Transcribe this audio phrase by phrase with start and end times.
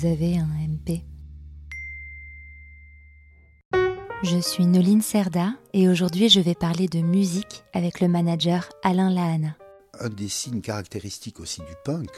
[0.00, 1.02] vous avez un MP
[4.22, 9.10] Je suis Noline Serda et aujourd'hui je vais parler de musique avec le manager Alain
[9.10, 9.56] Lahana.
[9.98, 12.08] Un des signes caractéristiques aussi du punk,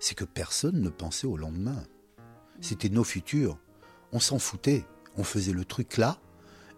[0.00, 1.84] c'est que personne ne pensait au lendemain.
[2.60, 3.58] C'était nos futurs.
[4.12, 4.84] On s'en foutait.
[5.16, 6.18] On faisait le truc là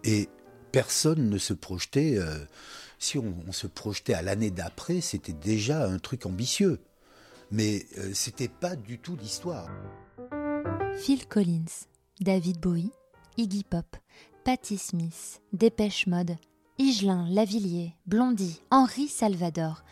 [0.05, 0.29] et
[0.71, 2.17] personne ne se projetait.
[2.17, 2.45] Euh,
[2.99, 6.79] si on, se projetait à l'année d'après, c'était déjà un truc ambitieux.
[7.51, 9.67] Mais euh, c'était pas du tout l'histoire.
[10.97, 11.85] Phil Collins,
[12.19, 12.91] David Bowie,
[13.37, 13.85] Iggy Pop,
[14.43, 16.37] Patti Smith, Dépêche Mode,
[16.79, 19.83] Higelin, Lavillier, Blondie, Henri Salvador.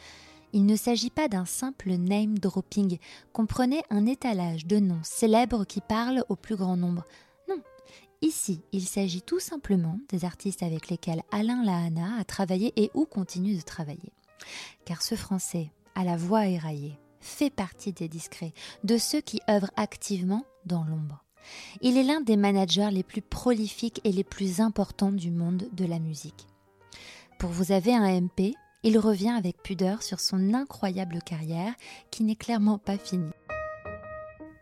[0.51, 2.97] Il ne s'agit pas d'un simple name dropping,
[3.33, 7.05] comprenez un étalage de noms célèbres qui parlent au plus grand nombre.
[7.47, 7.61] Non,
[8.21, 13.05] ici, il s'agit tout simplement des artistes avec lesquels Alain Lahana a travaillé et ou
[13.05, 14.11] continue de travailler.
[14.85, 19.71] Car ce Français, à la voix éraillée, fait partie des discrets, de ceux qui œuvrent
[19.75, 21.23] activement dans l'ombre.
[21.81, 25.85] Il est l'un des managers les plus prolifiques et les plus importants du monde de
[25.85, 26.47] la musique.
[27.39, 28.53] Pour vous avez un MP,
[28.83, 31.73] il revient avec pudeur sur son incroyable carrière
[32.11, 33.31] qui n'est clairement pas finie.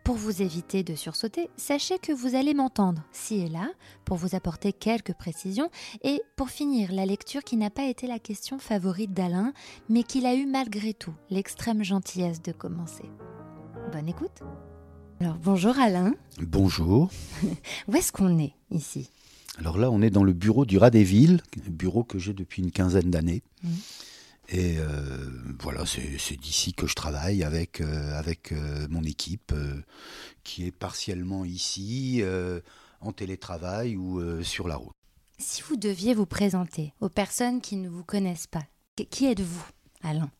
[0.04, 3.70] Pour vous éviter de sursauter, sachez que vous allez m'entendre, ci et là,
[4.04, 5.70] pour vous apporter quelques précisions,
[6.02, 9.54] et pour finir la lecture qui n'a pas été la question favorite d'Alain,
[9.88, 13.04] mais qu'il a eu malgré tout l'extrême gentillesse de commencer.
[13.92, 14.42] Bonne écoute
[15.20, 16.12] alors bonjour Alain.
[16.42, 17.08] Bonjour.
[17.88, 19.10] Où est-ce qu'on est ici?
[19.58, 22.62] Alors là, on est dans le bureau du Rat des Villes, bureau que j'ai depuis
[22.62, 23.42] une quinzaine d'années.
[23.62, 23.68] Mmh.
[24.48, 29.54] Et euh, voilà, c'est d'ici que je travaille avec, euh, avec euh, mon équipe
[30.42, 32.22] qui est partiellement ici,
[33.00, 34.92] en télétravail ou sur la route.
[35.38, 38.64] Si vous deviez vous présenter aux personnes qui ne vous connaissent pas,
[39.10, 39.66] qui êtes-vous,
[40.02, 40.30] Alain?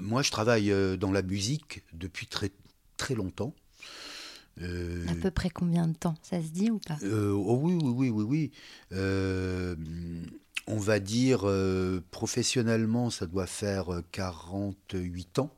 [0.00, 2.50] Moi, je travaille dans la musique depuis très,
[2.96, 3.54] très longtemps.
[4.60, 6.14] Euh, à peu près combien de temps?
[6.22, 6.96] Ça se dit ou pas?
[7.02, 8.52] Euh, oh Oui, oui, oui, oui.
[8.90, 10.26] oui.
[10.66, 11.46] On va dire,
[12.10, 15.50] professionnellement, ça doit faire 48 ans.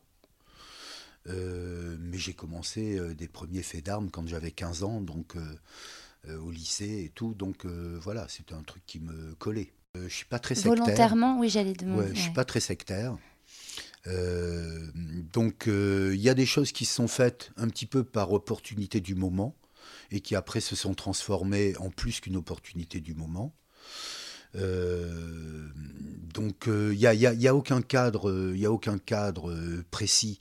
[1.26, 5.36] mais j'ai commencé des premiers faits d'armes quand j'avais 15 ans, donc
[6.28, 7.34] au lycée et tout.
[7.34, 9.72] Donc voilà, c'était un truc qui me collait.
[9.94, 10.74] je suis pas très sectaire.
[10.74, 12.08] Volontairement, oui, j'allais demander.
[12.08, 13.16] Ouais, je suis pas très sectaire.
[14.06, 14.86] Euh,
[15.32, 18.32] donc euh, il y a des choses qui se sont faites un petit peu par
[18.32, 19.56] opportunité du moment
[20.10, 23.52] et qui après se sont transformées en plus qu'une opportunité du moment.
[24.56, 25.68] Euh,
[26.34, 29.54] donc il n'y a, y a, aucun cadre, il a aucun cadre
[29.90, 30.38] précis.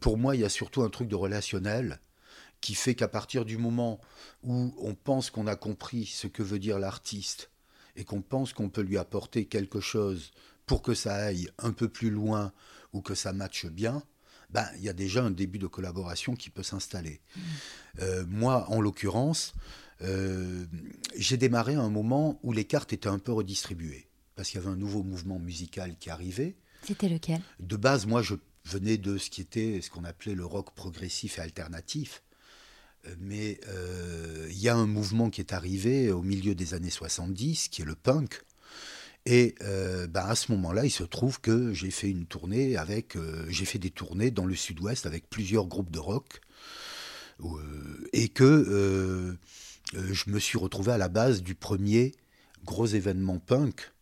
[0.00, 2.00] pour moi, il y a surtout un truc de relationnel
[2.60, 4.00] qui fait qu'à partir du moment
[4.42, 7.50] où on pense qu'on a compris ce que veut dire l'artiste
[7.96, 10.32] et qu'on pense qu'on peut lui apporter quelque chose
[10.66, 12.52] pour que ça aille un peu plus loin
[12.92, 14.02] ou que ça matche bien,
[14.50, 17.20] ben, il y a déjà un début de collaboration qui peut s'installer.
[17.36, 17.40] Mmh.
[18.00, 19.54] Euh, moi, en l'occurrence,
[20.02, 20.64] euh,
[21.16, 24.62] j'ai démarré à un moment où les cartes étaient un peu redistribuées, parce qu'il y
[24.62, 26.56] avait un nouveau mouvement musical qui arrivait.
[26.82, 27.40] C'était lequel?
[27.60, 31.38] De base, moi, je venais de ce qui était ce qu'on appelait le rock progressif
[31.38, 32.22] et alternatif.
[33.06, 33.60] Euh, mais
[34.50, 37.84] il y a un mouvement qui est arrivé au milieu des années 70, qui est
[37.84, 38.42] le punk,
[39.30, 43.14] et euh, bah, à ce moment-là, il se trouve que j'ai fait une tournée avec,
[43.14, 46.40] euh, j'ai fait des tournées dans le Sud-Ouest avec plusieurs groupes de rock,
[47.44, 49.36] euh, et que
[49.92, 52.12] je me suis retrouvé à la base du premier
[52.64, 53.92] gros événement punk,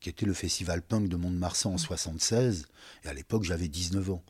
[0.00, 2.66] qui était le festival punk de Mont-de-Marsan en 76,
[3.04, 4.24] et à l'époque j'avais 19 ans.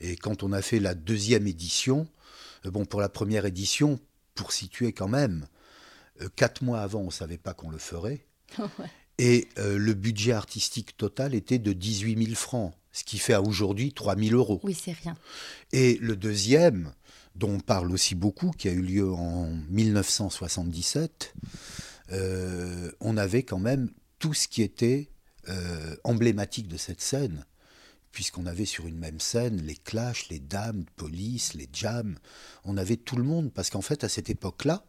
[0.00, 2.06] Et quand on a fait la deuxième édition,
[2.64, 4.00] bon pour la première édition,
[4.34, 5.46] pour situer quand même,
[6.36, 8.26] quatre mois avant on ne savait pas qu'on le ferait.
[9.18, 13.42] Et euh, le budget artistique total était de 18 000 francs, ce qui fait à
[13.42, 14.60] aujourd'hui 3 000 euros.
[14.62, 15.14] Oui, c'est rien.
[15.72, 16.94] Et le deuxième,
[17.40, 21.34] dont on parle aussi beaucoup, qui a eu lieu en 1977,
[22.12, 25.08] euh, on avait quand même tout ce qui était
[25.48, 27.46] euh, emblématique de cette scène,
[28.12, 32.16] puisqu'on avait sur une même scène les Clash, les Dames, Police, les Jams,
[32.64, 34.84] on avait tout le monde, parce qu'en fait, à cette époque-là,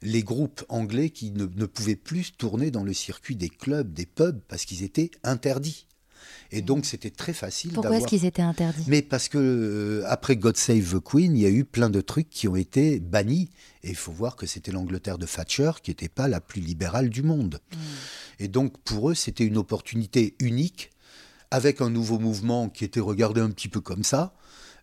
[0.00, 4.40] les groupes anglais qui ne, pouvaient plus tourner dans le circuit des clubs, des pubs,
[4.48, 5.86] parce qu'ils étaient interdits.
[6.50, 6.64] Et mmh.
[6.64, 7.72] donc c'était très facile.
[7.72, 8.84] Pourquoi est-ce qu'ils étaient interdits?
[8.86, 12.00] Mais parce que euh, après God Save the Queen, il y a eu plein de
[12.00, 13.50] trucs qui ont été bannis.
[13.82, 17.08] Et il faut voir que c'était l'Angleterre de Thatcher qui n'était pas la plus libérale
[17.10, 17.60] du monde.
[17.72, 17.76] Mmh.
[18.40, 20.90] Et donc pour eux, c'était une opportunité unique,
[21.50, 24.34] avec un nouveau mouvement qui était regardé un petit peu comme ça,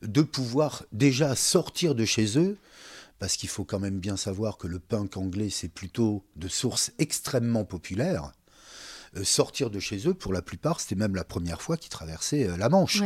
[0.01, 2.57] de pouvoir déjà sortir de chez eux
[3.19, 6.91] parce qu'il faut quand même bien savoir que le punk anglais, c'est plutôt de sources
[6.97, 8.31] extrêmement populaires.
[9.17, 12.47] Euh, sortir de chez eux, pour la plupart, c'était même la première fois qu'ils traversaient
[12.47, 13.01] euh, la Manche.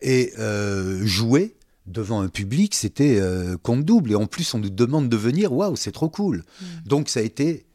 [0.00, 3.20] Et euh, jouer devant un public, c'était
[3.62, 4.12] compte double.
[4.12, 5.52] Et en plus, on nous demande de venir.
[5.52, 6.38] Waouh, c'est trop cool.
[6.60, 6.64] Mm.
[6.86, 7.66] Donc, ça a été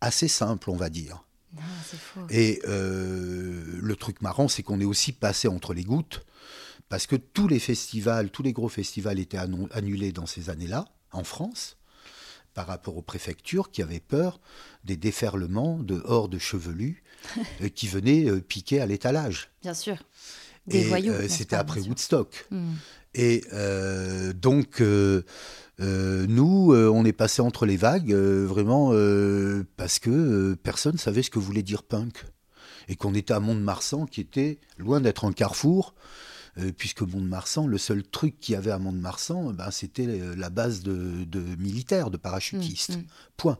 [0.00, 1.24] assez simple, on va dire.
[1.54, 2.20] Non, faux.
[2.30, 6.24] Et euh, le truc marrant, c'est qu'on est aussi passé entre les gouttes,
[6.88, 11.24] parce que tous les festivals, tous les gros festivals étaient annulés dans ces années-là, en
[11.24, 11.76] France,
[12.60, 14.38] par rapport aux préfectures qui avaient peur
[14.84, 17.02] des déferlements de hordes chevelues
[17.62, 19.50] euh, qui venaient euh, piquer à l'étalage.
[19.62, 19.96] Bien sûr.
[20.66, 21.14] Des Et voyous.
[21.14, 21.80] euh, c'était après.
[21.80, 22.46] Woodstock.
[22.50, 22.72] Mm.
[23.14, 25.22] Et euh, donc, euh,
[25.78, 28.90] nous, on est passé entre les vagues, vraiment,
[29.78, 32.26] parce que personne savait ce que voulait dire punk.
[32.88, 35.94] Et qu'on était à Mont-de-Marsan, qui était loin d'être un carrefour,
[36.60, 40.50] euh, puisque Mont-de-Marsan, le seul truc qu'il y avait à Mont-de-Marsan, ben, c'était euh, la
[40.50, 42.96] base de, de militaires, de parachutistes.
[42.96, 43.06] Mm, mm.
[43.36, 43.58] Point.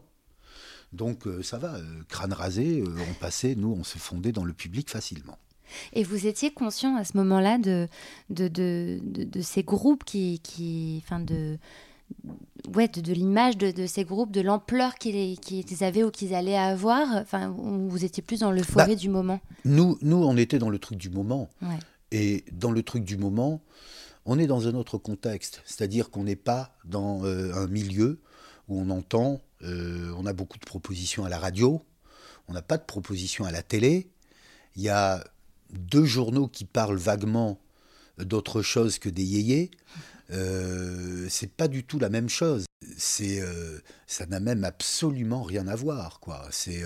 [0.93, 4.53] Donc, euh, ça va, euh, crâne rasé, on passait, nous, on se fondait dans le
[4.53, 5.37] public facilement.
[5.93, 7.87] Et vous étiez conscient à ce moment-là de,
[8.29, 10.39] de, de, de, de ces groupes qui.
[10.43, 11.57] qui enfin de,
[12.75, 15.37] ouais, de, de l'image de, de ces groupes, de l'ampleur qu'ils
[15.81, 17.07] avaient ou qu'ils allaient avoir?
[17.15, 20.69] Enfin, ou vous étiez plus dans l'euphorie Bah, du moment Nous, nous, on était dans
[20.69, 21.49] le truc du moment.
[21.61, 21.79] Ouais.
[22.11, 23.61] Et dans le truc du moment,
[24.25, 25.61] on est dans un autre contexte.
[25.65, 28.19] C'est-à-dire qu'on n'est pas dans euh, un milieu
[28.67, 31.83] où on entend, euh, on a beaucoup de propositions à la radio,
[32.47, 34.09] on n'a pas de propositions à la télé.
[34.75, 35.23] Il y a
[35.71, 37.59] deux journaux qui parlent vaguement
[38.17, 39.71] d'autre chose que des yéyés.
[40.31, 42.65] Euh, c'est pas du tout la même chose.
[42.97, 46.47] C'est, euh, ça n'a même absolument rien à voir, quoi.
[46.51, 46.83] C'est,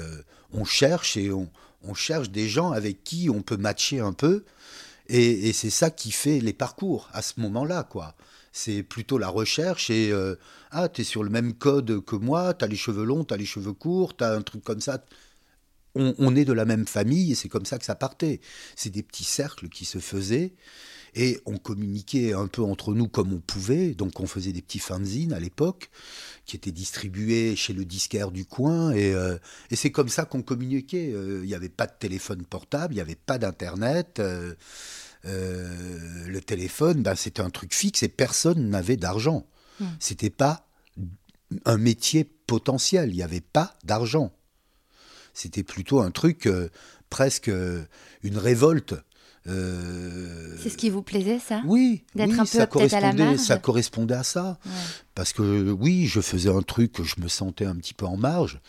[0.51, 4.45] on cherche et on cherche des gens avec qui on peut matcher un peu.
[5.07, 8.15] Et, c'est ça qui fait les parcours à ce moment-là, quoi.
[8.51, 10.35] C'est plutôt la recherche et euh,
[10.71, 13.73] ah, t'es sur le même code que moi, t'as les cheveux longs, t'as les cheveux
[13.73, 15.03] courts, t'as un truc comme ça.
[15.95, 18.41] On est de la même famille et c'est comme ça que ça partait.
[18.75, 20.53] C'est des petits cercles qui se faisaient
[21.15, 23.95] et on communiquait un peu entre nous comme on pouvait.
[23.95, 25.89] Donc on faisait des petits fanzines à l'époque
[26.45, 29.37] qui étaient distribués chez le disquaire du coin et, euh,
[29.71, 31.11] et c'est comme ça qu'on communiquait.
[31.13, 34.19] Euh, Il n'y avait pas de téléphone portable, il n'y avait pas d'internet.
[34.19, 34.53] euh,
[36.27, 39.47] le téléphone, ben, c'était un truc fixe et personne n'avait d'argent.
[39.79, 39.85] Hmm.
[39.99, 40.67] C'était pas
[41.65, 44.31] un métier potentiel, il n'y avait pas d'argent.
[45.33, 46.69] C'était plutôt un truc euh,
[47.09, 47.83] presque euh,
[48.23, 48.95] une révolte.
[49.47, 52.99] Euh, C'est ce qui vous plaisait, ça oui, D'être oui, un peu ça peut-être à
[52.99, 54.57] la correspondait, marge ça correspondait à ça.
[54.65, 54.71] Ouais.
[55.13, 58.59] Parce que oui, je faisais un truc, je me sentais un petit peu en marge,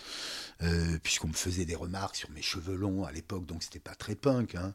[0.63, 3.95] euh, puisqu'on me faisait des remarques sur mes cheveux longs à l'époque, donc c'était pas
[3.95, 4.55] très punk.
[4.55, 4.75] hein.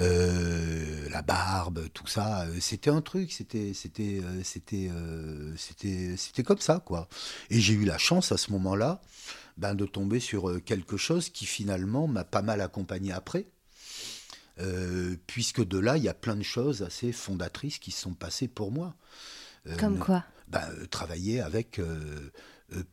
[0.00, 6.58] Euh, la barbe, tout ça, c'était un truc, c'était, c'était, c'était, euh, c'était, c'était comme
[6.60, 7.08] ça, quoi.
[7.50, 9.00] Et j'ai eu la chance à ce moment-là,
[9.56, 13.46] ben, de tomber sur quelque chose qui finalement m'a pas mal accompagné après.
[14.60, 18.14] Euh, puisque de là, il y a plein de choses assez fondatrices qui se sont
[18.14, 18.94] passées pour moi.
[19.66, 21.80] Euh, Comme quoi ben, travailler avec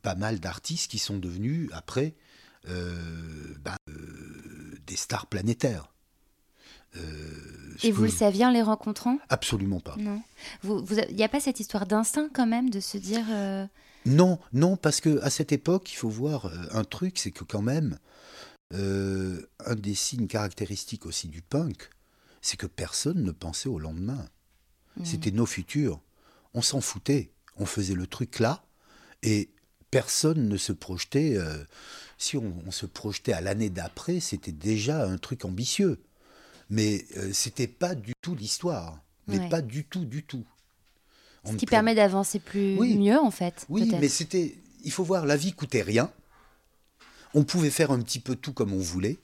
[0.02, 2.14] pas mal d'artistes qui sont devenus après
[2.66, 5.92] ben, euh, des stars planétaires.
[6.96, 7.02] Euh,
[7.84, 9.18] Et vous le saviez en les rencontrant?
[9.30, 9.96] Absolument pas.
[9.98, 10.22] Non.
[10.64, 13.26] Il n'y a pas cette histoire d'instinct quand même de se dire.
[13.30, 13.66] euh,
[14.06, 17.62] Non, non, parce que à cette époque, il faut voir un truc, c'est que quand
[17.62, 17.98] même,
[18.74, 21.90] euh, un des signes caractéristiques aussi du punk,
[22.42, 24.28] c'est que personne ne pensait au lendemain.
[24.98, 25.06] hmm.
[25.06, 26.02] C'était nos futurs.
[26.54, 27.32] On s'en foutait.
[27.58, 28.64] On faisait le truc là
[29.24, 29.50] et
[29.90, 31.36] personne ne se projetait.
[31.38, 31.64] euh,
[32.18, 36.00] si on, on se projetait à l'année d'après, c'était déjà un truc ambitieux.
[36.70, 39.00] Mais euh, c'était pas du tout l'histoire.
[39.28, 39.50] Mais Ouais.
[39.50, 40.46] pas du tout, du tout.
[41.44, 42.98] On Ce qui permet d'avancer plus Oui.
[42.98, 43.66] mieux en fait.
[43.70, 44.56] Oui, mais c'était.
[44.84, 46.12] Il faut voir, la vie coûtait rien.
[47.34, 49.18] On pouvait faire un petit peu tout comme on voulait.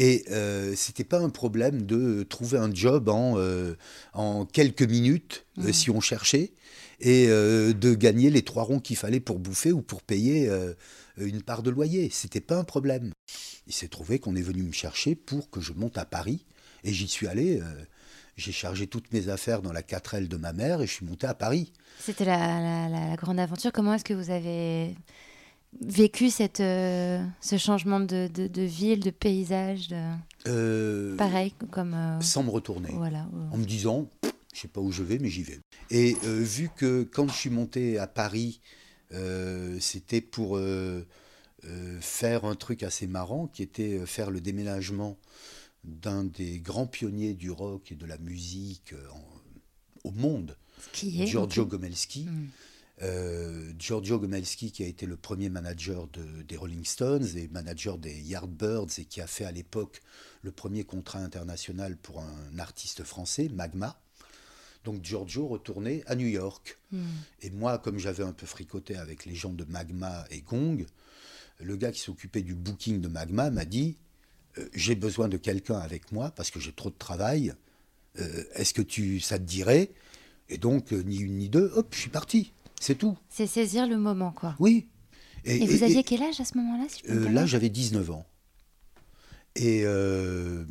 [0.00, 3.74] Et euh, c'était pas un problème de trouver un job en, euh,
[4.12, 6.52] en quelques minutes, euh, si on cherchait,
[7.00, 10.48] et euh, de gagner les trois ronds qu'il fallait pour bouffer ou pour payer
[11.16, 12.10] une part de loyer.
[12.12, 13.12] C'était pas un problème.
[13.66, 16.44] Il s'est trouvé qu'on est venu me chercher pour que je monte à Paris,
[16.84, 17.60] et j'y suis allé.
[18.36, 21.26] j'ai chargé toutes mes affaires dans la 4L de ma mère et je suis monté
[21.26, 21.72] à Paris.
[21.98, 23.72] C'était la- la grande aventure.
[23.72, 24.94] Comment est-ce que vous avez
[25.80, 30.02] vécu cette, euh, ce changement de, de- de ville, de paysage de...
[30.46, 31.94] Euh, Pareil, comme...
[31.94, 32.90] euh, sans me retourner.
[32.92, 33.28] Voilà.
[33.52, 34.08] en me disant,
[34.54, 35.60] je sais pas où je vais, mais j'y vais.
[35.90, 38.60] Et vu que quand je suis monté à Paris,
[39.80, 40.58] c'était pour
[42.00, 45.16] faire un truc assez marrant, qui était faire le déménagement
[45.84, 50.56] d'un des grands pionniers du rock et de la musique en- au monde,
[50.92, 52.24] qui est Giorgio Gomelski.
[52.24, 52.48] Mm.
[53.02, 57.96] Euh, Giorgio Gomelski, qui a été le premier manager de- des Rolling Stones et manager
[57.96, 60.00] des Yardbirds et qui a fait à l'époque
[60.42, 64.00] le premier contrat international pour un artiste français, Magma.
[64.84, 66.78] Donc Giorgio retournait à New York.
[66.90, 67.04] Hmm.
[67.42, 70.84] Et moi, comme j'avais un peu fricoté avec les gens de Magma et Gong,
[71.60, 73.96] le gars qui s'occupait du booking de Magma m'a dit
[74.58, 77.54] euh, J'ai besoin de quelqu'un avec moi parce que j'ai trop de travail.
[78.18, 79.90] Euh, Est-ce que tu, ça te dirait?
[80.48, 82.52] Et donc, ni une ni deux, hop, je suis parti.
[82.80, 83.16] C'est tout.
[83.28, 84.54] C'est saisir le moment, quoi.
[84.58, 84.86] Oui.
[85.44, 88.26] Et, vous aviez quel âge à ce moment-là si euh, Là, j'avais 19 ans.
[89.56, 90.64] Et, euh,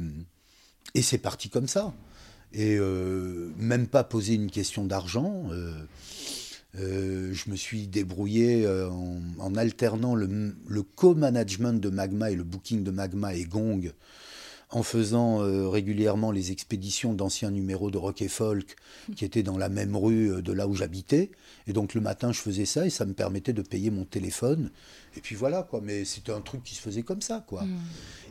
[0.93, 1.93] et c'est parti comme ça.
[2.53, 5.49] Et euh, même pas poser une question d'argent.
[5.51, 12.43] euh, je me suis débrouillé en, en alternant le, le co-management de Magma et le
[12.43, 13.91] booking de Magma et Gong,
[14.69, 18.75] en faisant euh, régulièrement les expéditions d'anciens numéros de rock et folk
[19.15, 21.31] qui étaient dans la même rue euh, de là où j'habitais.
[21.67, 24.71] Et donc le matin, je faisais ça et ça me permettait de payer mon téléphone.
[25.15, 25.79] Et puis voilà, quoi.
[25.81, 27.63] Mais c'était un truc qui se faisait comme ça, quoi.
[27.63, 27.79] Hmm.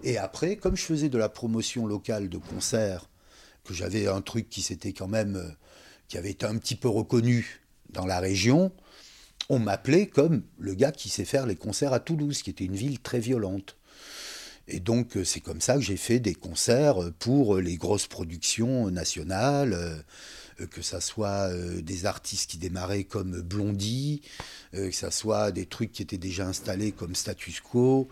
[0.05, 3.09] Et après, comme je faisais de la promotion locale de concerts,
[3.64, 5.49] que j'avais un truc qui s'était quand même, euh,
[6.09, 8.73] qui avait été un petit peu reconnu dans la région,
[9.49, 12.76] on m'appelait comme le gars qui sait faire les concerts à Toulouse, qui était une
[12.76, 13.76] ville très violente.
[14.68, 17.76] Et donc euh, c'est comme ça que j'ai fait des concerts euh, pour euh, les
[17.76, 20.04] grosses productions nationales,
[20.70, 24.23] que ça soit des artistes qui démarraient comme Blondie,
[24.73, 28.08] que ça soit des trucs qui étaient déjà installés comme Status Quo,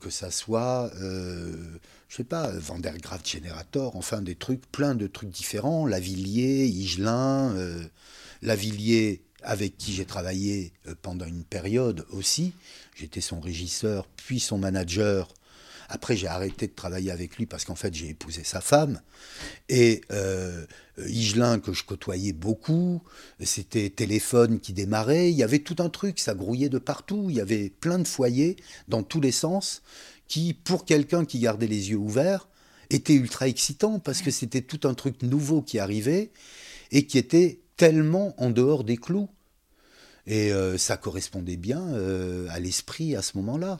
[0.00, 1.52] que ça soit, euh,
[2.08, 7.84] je sais pas, Vandergraft Generator, enfin des trucs, plein de trucs différents, Lavillier, Higelin, euh,
[8.42, 12.52] Lavillier avec qui j'ai travaillé pendant une période aussi.
[12.96, 15.28] J'étais son régisseur, puis son manager.
[15.88, 19.00] Après, j'ai arrêté de travailler avec lui parce qu'en fait, j'ai épousé sa femme.
[19.68, 20.66] Et euh,
[20.98, 23.02] Higelin, que je côtoyais beaucoup,
[23.40, 25.30] c'était Téléphone qui démarrait.
[25.30, 27.26] Il y avait tout un truc, ça grouillait de partout.
[27.30, 28.56] Il y avait plein de foyers
[28.88, 29.82] dans tous les sens
[30.26, 32.48] qui, pour quelqu'un qui gardait les yeux ouverts,
[32.90, 36.30] était ultra excitant parce que c'était tout un truc nouveau qui arrivait
[36.90, 39.28] et qui était tellement en dehors des clous.
[40.26, 43.78] Et euh, ça correspondait bien euh, à l'esprit à ce moment-là.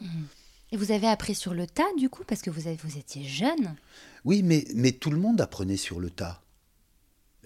[0.71, 3.23] Et vous avez appris sur le tas, du coup, parce que vous, avez- vous étiez
[3.23, 3.75] jeune.
[4.25, 6.41] Oui, mais, mais tout le monde apprenait sur le tas.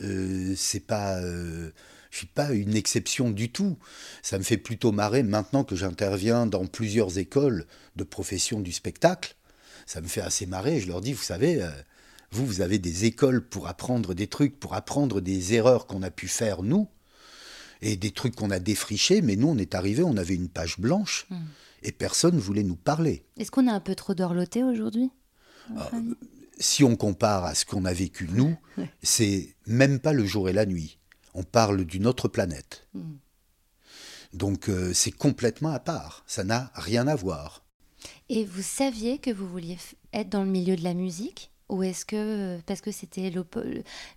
[0.01, 1.71] Euh, c'est pas, euh,
[2.11, 3.77] je suis pas une exception du tout.
[4.21, 7.65] Ça me fait plutôt marrer maintenant que j'interviens dans plusieurs écoles
[7.95, 9.35] de profession du spectacle.
[9.85, 10.79] Ça me fait assez marrer.
[10.79, 11.69] Je leur dis, vous savez, euh,
[12.31, 16.11] vous, vous avez des écoles pour apprendre des trucs, pour apprendre des erreurs qu'on a
[16.11, 16.89] pu faire nous,
[17.81, 19.21] et des trucs qu'on a défrichés.
[19.21, 21.35] Mais nous, on est arrivé, on avait une page blanche, Mm.
[21.83, 23.25] Et personne voulait nous parler.
[23.37, 25.11] Est-ce qu'on a un peu trop dorloté aujourd'hui
[25.69, 26.15] votre avis
[26.59, 28.55] si on compare à ce qu'on a vécu nous,
[29.01, 30.99] c'est même pas le jour et la nuit.
[31.33, 32.87] On parle d'une autre planète.
[32.93, 33.13] Mm.
[34.33, 36.23] Donc euh, c'est complètement à part.
[36.27, 37.63] Ça n'a rien à voir.
[38.29, 39.77] Et vous saviez que vous vouliez
[40.11, 41.51] être dans le milieu de la musique?
[41.69, 43.45] Ou est-ce que, parce que c'était le,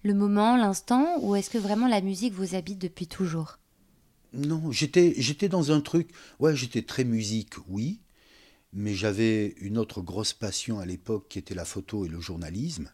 [0.02, 3.58] le moment, l'instant, ou est-ce que vraiment la musique vous habite depuis toujours?
[4.32, 6.10] Non, j'étais j'étais dans un truc.
[6.40, 8.00] Ouais, j'étais très musique, oui,
[8.72, 12.90] mais j'avais une autre grosse passion à l'époque qui était la photo et le journalisme,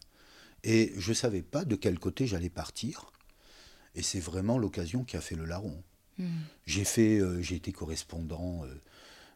[0.63, 3.11] et je savais pas de quel côté j'allais partir.
[3.95, 5.83] Et c'est vraiment l'occasion qui a fait le larron.
[6.17, 6.27] Hmm.
[6.65, 8.81] J'ai fait, euh, j'ai été correspondant euh,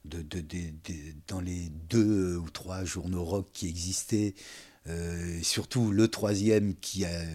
[0.06, 4.34] de, de- de- de- dans les deux ou trois journaux rock qui existaient,
[4.90, 7.26] euh, surtout le troisième qui a, euh,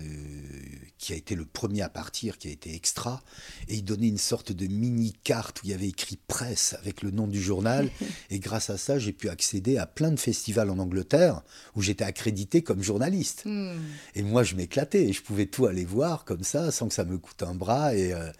[0.99, 3.23] qui a été le premier à partir, qui a été extra,
[3.69, 7.03] et il donnait une sorte de mini carte où il y avait écrit presse avec
[7.03, 7.91] le nom du journal,
[8.31, 11.43] et grâce à ça j'ai pu accéder à plein de festivals en Angleterre
[11.77, 13.43] où j'étais accrédité comme journaliste.
[13.45, 13.79] Hmm.
[14.15, 17.05] Et moi, je m'éclatais et je pouvais tout aller voir comme ça, sans que ça
[17.05, 17.95] me coûte un bras.
[17.95, 18.31] Et, euh,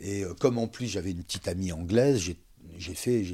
[0.00, 2.36] et comme en plus j'avais une petite amie anglaise, j'ai
[2.78, 3.24] j'ai fait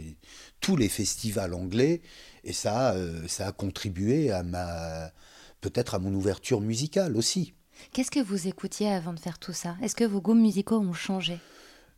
[0.60, 2.00] tous les festivals anglais
[2.44, 5.12] et ça, euh, ça a contribué à ma
[5.60, 7.54] peut-être à mon ouverture musicale aussi.
[7.92, 9.76] Qu'est-ce que vous écoutiez avant de faire tout ça?
[9.82, 11.38] Est-ce que vos goûts musicaux ont changé?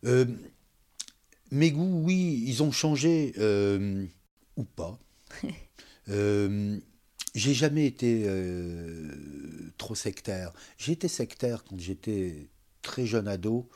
[0.04, 0.26] Euh,
[1.50, 4.06] mes goûts, oui, ils ont changé euh,
[4.56, 4.98] ou pas.
[7.36, 8.26] J'ai jamais été
[9.78, 10.52] trop sectaire.
[10.78, 12.48] J'ai été sectaire quand j'étais
[12.82, 13.68] très jeune ado,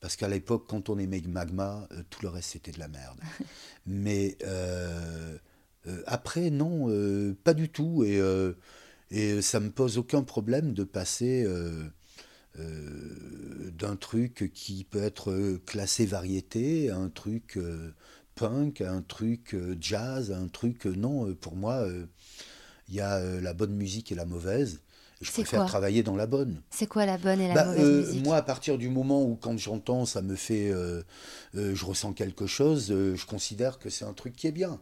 [0.00, 3.18] parce qu'à l'époque, quand on aimait Magma, euh, tout le reste c'était de la merde.
[3.86, 5.36] Mais euh,
[5.86, 6.88] euh, après, non,
[7.44, 8.04] pas du tout.
[8.04, 8.20] Et,
[9.10, 11.46] et ça me pose aucun problème de passer.
[12.56, 17.58] d'un truc qui peut être classé variété, à un truc
[18.34, 20.84] punk, à un truc jazz, à un truc...
[20.86, 21.86] non, pour moi,
[22.88, 24.80] il y a la bonne musique et la mauvaise.
[25.20, 26.62] Je préfère travailler dans la bonne.
[26.70, 29.24] C'est quoi la bonne et la Bah, mauvaise euh, musique moi, à partir du moment
[29.24, 30.70] où, quand j'entends, ça me fait.
[30.70, 31.02] euh,
[31.56, 34.80] euh, je ressens quelque chose, je considère que c'est un truc qui est bien.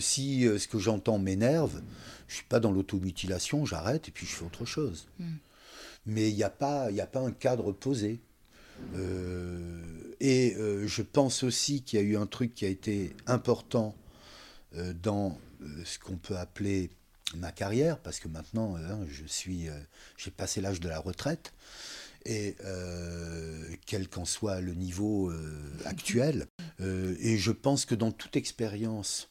[0.00, 1.80] Si ce que j'entends m'énerve,
[2.26, 5.06] je suis pas dans l'automutilation, j'arrête et puis je fais autre chose.
[5.18, 5.36] Hmm.
[6.04, 8.20] Mais il n'y a, pas, a pas un cadre posé.
[10.20, 13.94] et je pense aussi qu'il y a eu un truc qui a été important
[15.02, 15.38] dans
[15.84, 16.90] ce qu'on peut appeler
[17.36, 19.68] ma carrière, parce que maintenant, hein, je suis,
[20.16, 21.52] j'ai passé l'âge de la retraite,
[22.24, 22.56] et
[23.86, 25.32] quel qu'en soit le niveau
[25.84, 26.46] actuel.
[26.80, 29.30] et je pense que dans toute expérience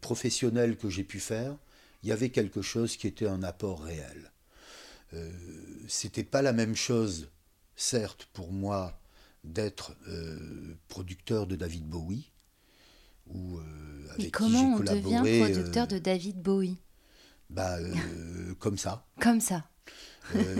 [0.00, 1.56] professionnelle que j'ai pu faire,
[2.02, 4.32] il y avait quelque chose qui était un apport réel.
[5.14, 5.30] Euh,
[5.88, 7.30] C'était pas la même chose,
[7.76, 9.00] certes, pour moi,
[9.44, 12.30] d'être euh, producteur de David Bowie.
[13.28, 16.76] Ou, euh, avec Mais comment on devient producteur de David Bowie?
[17.52, 17.78] Bah,
[18.58, 19.06] Comme ça.
[19.20, 19.64] Comme ça.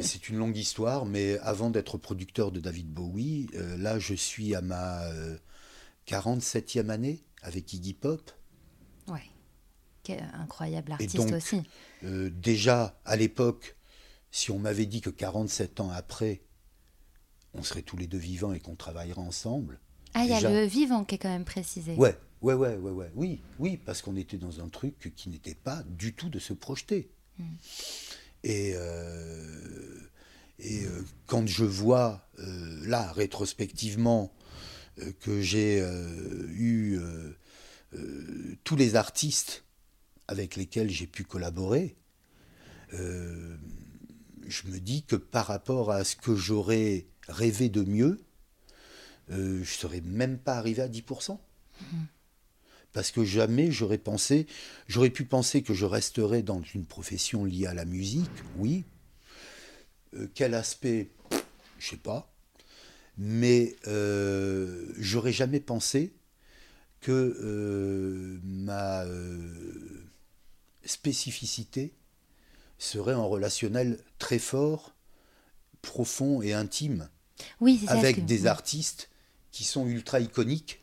[0.02, 4.60] c'est une longue histoire, mais avant d'être producteur de David Bowie, là je suis à
[4.60, 5.02] ma
[6.06, 8.30] 47e année avec Iggy Pop.
[9.08, 9.22] Ouais
[10.34, 11.62] incroyable artiste aussi.
[12.04, 13.76] Euh, déjà, à l'époque,
[14.30, 16.42] si on m'avait dit que 47 ans après,
[17.54, 19.80] on serait tous les deux vivants et qu'on travaillerait ensemble.
[20.14, 21.94] Ah, il y a le vivant qui est quand même précisé.
[21.94, 23.10] Ouais, ouais, ouais, ouais, ouais.
[23.14, 26.52] Oui, oui, parce qu'on était dans un truc qui n'était pas du tout de se
[26.52, 27.10] projeter.
[27.38, 27.44] Hmm.
[28.44, 29.98] Et, euh,
[30.58, 34.32] et euh, quand je vois, là, rétrospectivement,
[35.20, 35.82] que j'ai
[36.50, 36.98] eu
[38.64, 39.64] tous les artistes
[40.28, 41.96] avec lesquels j'ai pu collaborer,
[42.94, 43.56] euh,
[44.46, 48.20] je me dis que par rapport à ce que j'aurais rêvé de mieux,
[49.30, 51.38] euh, je ne serais même pas arrivé à 10%.
[52.92, 54.46] Parce que jamais j'aurais pensé,
[54.86, 58.84] j'aurais pu penser que je resterais dans une profession liée à la musique, oui.
[60.14, 61.08] Euh, quel aspect,
[61.78, 62.30] je sais pas.
[63.18, 63.76] Mais
[64.98, 66.12] j'aurais jamais pensé
[67.00, 69.04] que ma
[70.84, 71.92] spécificité
[72.78, 74.94] serait en relationnel très fort,
[75.82, 77.08] profond et intime,
[77.60, 79.10] oui, avec des artistes
[79.50, 80.81] qui sont ultra iconiques, euh,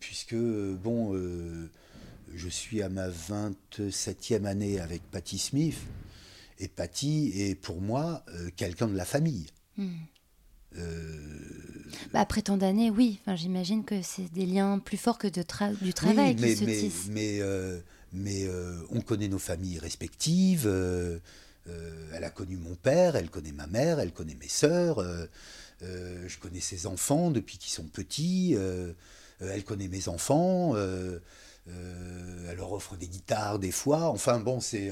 [0.00, 1.70] puisque, bon, euh,
[2.34, 5.78] je suis à ma 27e année avec Patti Smith,
[6.58, 9.46] et Patti est pour moi euh, quelqu'un de la famille.
[9.76, 9.92] Hmm.
[12.12, 13.18] Bah, après tant d'années, oui.
[13.22, 15.42] Enfin, J'imagine que c'est des liens plus forts que de
[15.82, 17.08] du travail qui se tissent.
[17.08, 17.40] Mais
[18.16, 20.66] mais euh, on connaît nos familles respectives.
[20.66, 21.18] Euh,
[21.68, 25.04] euh, elle a connu mon père, elle connaît ma mère, elle connaît mes sœurs.
[25.80, 28.56] je connais ses enfants depuis qu'ils sont petits.
[29.40, 30.76] Elle connaît mes enfants.
[30.76, 31.20] elle
[32.56, 34.08] leur offre des guitares des fois.
[34.08, 34.90] Enfin bon, c'est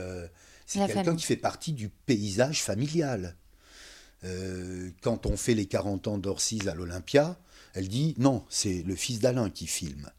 [0.67, 3.37] quelqu'un qui fait partie du paysage familial.
[5.03, 7.39] quand on fait les 40 ans d'Orsis à l'Olympia,
[7.75, 10.11] elle dit non, c'est le fils d'Alain qui filme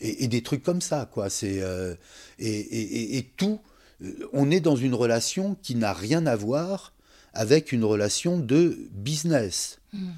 [0.00, 1.30] et, des trucs comme ça, quoi.
[1.30, 1.94] C'est euh,
[2.38, 3.60] et, tout.
[4.02, 6.92] Euh, on est dans une relation qui n'a rien à voir
[7.32, 9.78] avec une relation de business.
[9.92, 10.10] Mm.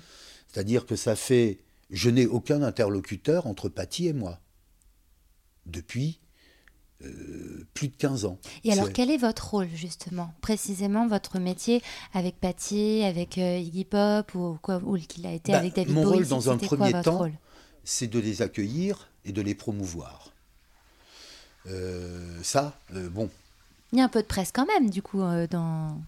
[0.48, 1.58] C'est-à-dire que ça fait,
[1.90, 4.38] je n'ai aucun interlocuteur entre Patty et moi
[5.66, 6.20] depuis
[7.02, 8.38] euh, plus de 15 ans.
[8.64, 10.34] Et alors, quel est votre rôle, justement?
[10.40, 15.58] Précisément, votre métier avec Patty, avec Iggy Pop, ou, quoi, ou qu'il a été bah,
[15.58, 17.26] avec David Mon Bowie rôle, dans un premier temps,
[17.84, 20.32] c'est de les accueillir et de les promouvoir.
[21.66, 23.28] Euh, ça, euh, bon.
[23.92, 26.00] Il y a un peu de presse quand même, du coup, euh, dans,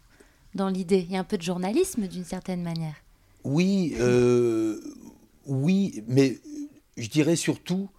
[0.55, 1.05] dans l'idée.
[1.09, 2.95] Il y a un peu de journalisme, d'une certaine manière.
[3.45, 3.95] Oui,
[5.47, 6.39] oui, mais
[6.97, 7.91] je dirais surtout,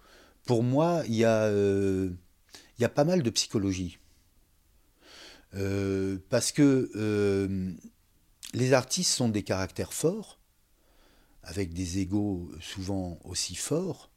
[0.46, 3.98] pour moi, il y a, a pas mal de psychologie.
[6.30, 6.90] parce que
[8.54, 10.38] les artistes sont des caractères forts,
[11.42, 14.10] avec des égaux souvent aussi forts,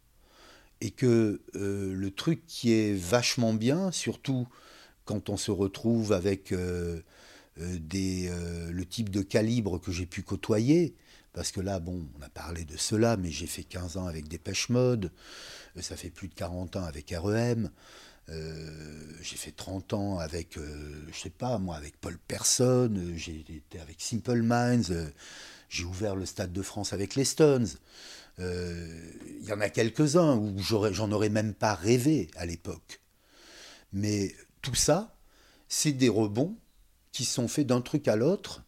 [0.79, 4.47] et que euh, le truc qui est vachement bien, surtout
[5.05, 7.01] quand on se retrouve avec euh,
[7.59, 8.29] euh, des,
[8.69, 10.95] le type de calibre que j'ai pu côtoyer,
[11.37, 14.27] parce que là, bon, on a parlé de cela, mais j'ai fait 15 ans avec
[14.27, 15.11] Dépêche Mode,
[15.79, 17.69] ça fait plus de 40 ans avec REM,
[18.27, 24.01] j'ai fait 30 ans avec, je sais pas, moi, avec Paul Person, j'ai été avec
[24.01, 24.91] Simple Minds,
[25.69, 27.67] j'ai ouvert le Stade de France avec les Stones.
[28.39, 33.01] Il euh, y en a quelques-uns où j'en aurais même pas rêvé à l'époque.
[33.93, 35.15] Mais tout ça,
[35.67, 36.57] c'est des rebonds
[37.11, 38.63] qui sont faits d'un truc à l'autre.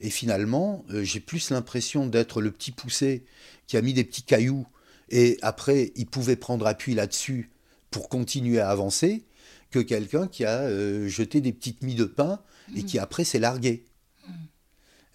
[0.00, 3.24] Et finalement, euh, j'ai plus l'impression d'être le petit poussé
[3.66, 4.66] qui a mis des petits cailloux
[5.08, 7.50] et après, il pouvait prendre appui là-dessus
[7.90, 9.24] pour continuer à avancer,
[9.70, 12.40] que quelqu'un qui a euh, jeté des petites mie de pain
[12.74, 13.84] et qui après s'est largué.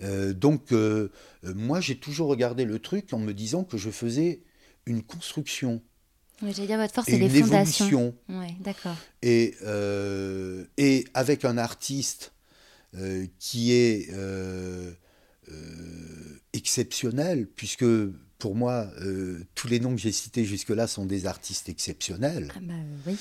[0.04, 1.12] Euh, donc, euh,
[1.44, 4.42] euh, moi, j'ai toujours regardé le truc en me disant que je faisais
[4.86, 5.82] une construction.
[6.42, 8.16] Oui, j'allais dire, votre force, c'est les fondations.
[8.28, 8.56] Évolution.
[8.62, 8.96] d'accord.
[9.22, 9.56] Et,
[10.78, 12.34] et avec un artiste
[13.40, 14.10] qui est
[16.54, 17.86] exceptionnel, puisque
[18.38, 18.88] pour moi,
[19.56, 22.52] tous les noms que j'ai cités jusque-là sont des artistes exceptionnels.
[22.56, 22.74] Ah bah,
[23.08, 23.18] oui.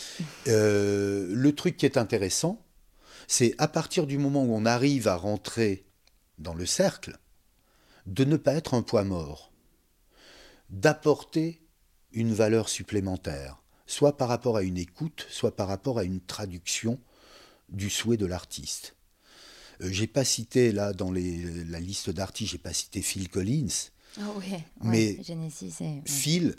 [0.46, 2.64] le truc qui est intéressant,
[3.28, 5.86] c'est à partir du moment où on arrive à rentrer
[6.38, 7.18] dans le cercle,
[8.06, 9.52] de ne pas être un poids mort,
[10.70, 11.62] d'apporter
[12.12, 16.98] une valeur supplémentaire, soit par rapport à une écoute, soit par rapport à une traduction
[17.68, 18.96] du souhait de l'artiste.
[19.80, 23.90] Euh, j'ai pas cité là dans la liste d'artistes, j'ai pas cité Phil Collins,
[24.20, 24.40] oh,
[24.82, 25.18] mais
[26.06, 26.56] Phil,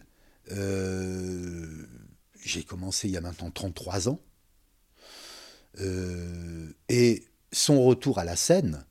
[0.51, 1.85] euh,
[2.43, 4.19] j'ai commencé il y a maintenant 33 ans,
[5.79, 8.85] euh, et son retour à la scène,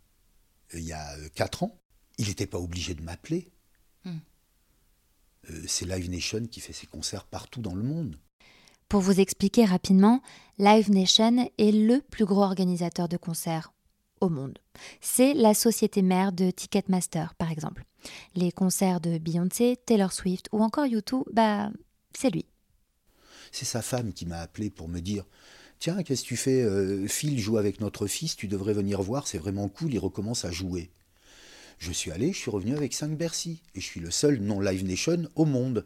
[0.74, 1.80] il y a 4 ans,
[2.18, 3.50] il n'était pas obligé de m'appeler.
[4.04, 4.18] Hmm.
[5.50, 8.16] Euh, c'est Live Nation qui fait ses concerts partout dans le monde.
[8.88, 10.20] Pour vous expliquer rapidement,
[10.58, 13.72] Live Nation est le plus gros organisateur de concerts
[14.20, 14.58] au monde.
[15.00, 17.84] C'est la société mère de Ticketmaster, par exemple.
[18.34, 21.70] Les concerts de Beyoncé, Taylor Swift ou encore YouTube, bah,
[22.16, 22.46] c'est lui.
[23.52, 25.24] C'est sa femme qui m'a appelé pour me dire
[25.78, 29.26] Tiens, qu'est-ce que tu fais euh, Phil joue avec notre fils, tu devrais venir voir,
[29.26, 30.90] c'est vraiment cool, il recommence à jouer.
[31.78, 33.62] Je suis allé, je suis revenu avec 5 Bercy.
[33.74, 35.84] Et je suis le seul non-Live Nation au monde.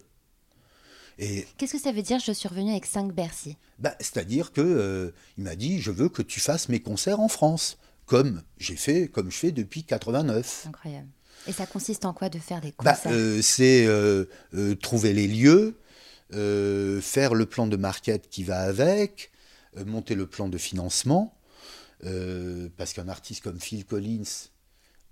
[1.19, 3.57] Et Qu'est-ce que ça veut dire je suis revenu avec 5 Bercy?
[3.79, 7.29] Bah, C'est-à-dire que euh, il m'a dit je veux que tu fasses mes concerts en
[7.29, 10.67] France, comme j'ai fait, comme je fais depuis 89.
[10.69, 11.09] Incroyable.
[11.47, 13.13] Et ça consiste en quoi de faire des bah, concerts?
[13.13, 14.27] euh, C'est euh,
[14.81, 15.79] trouver les lieux,
[16.31, 19.31] faire le plan de market qui va avec,
[19.87, 21.39] monter le plan de financement.
[22.77, 24.49] parce qu'un artiste comme Phil Collins,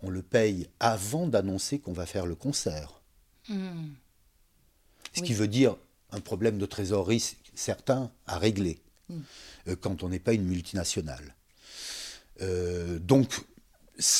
[0.02, 3.00] on le paye avant d'annoncer qu'on va faire le concert.
[3.48, 3.92] Hmm.
[5.14, 5.76] Ce qui veut dire
[6.10, 9.20] un problème de trésorerie certain à régler hmm.
[9.68, 11.34] euh, quand on n'est pas une multinationale.
[12.42, 13.40] Euh, donc,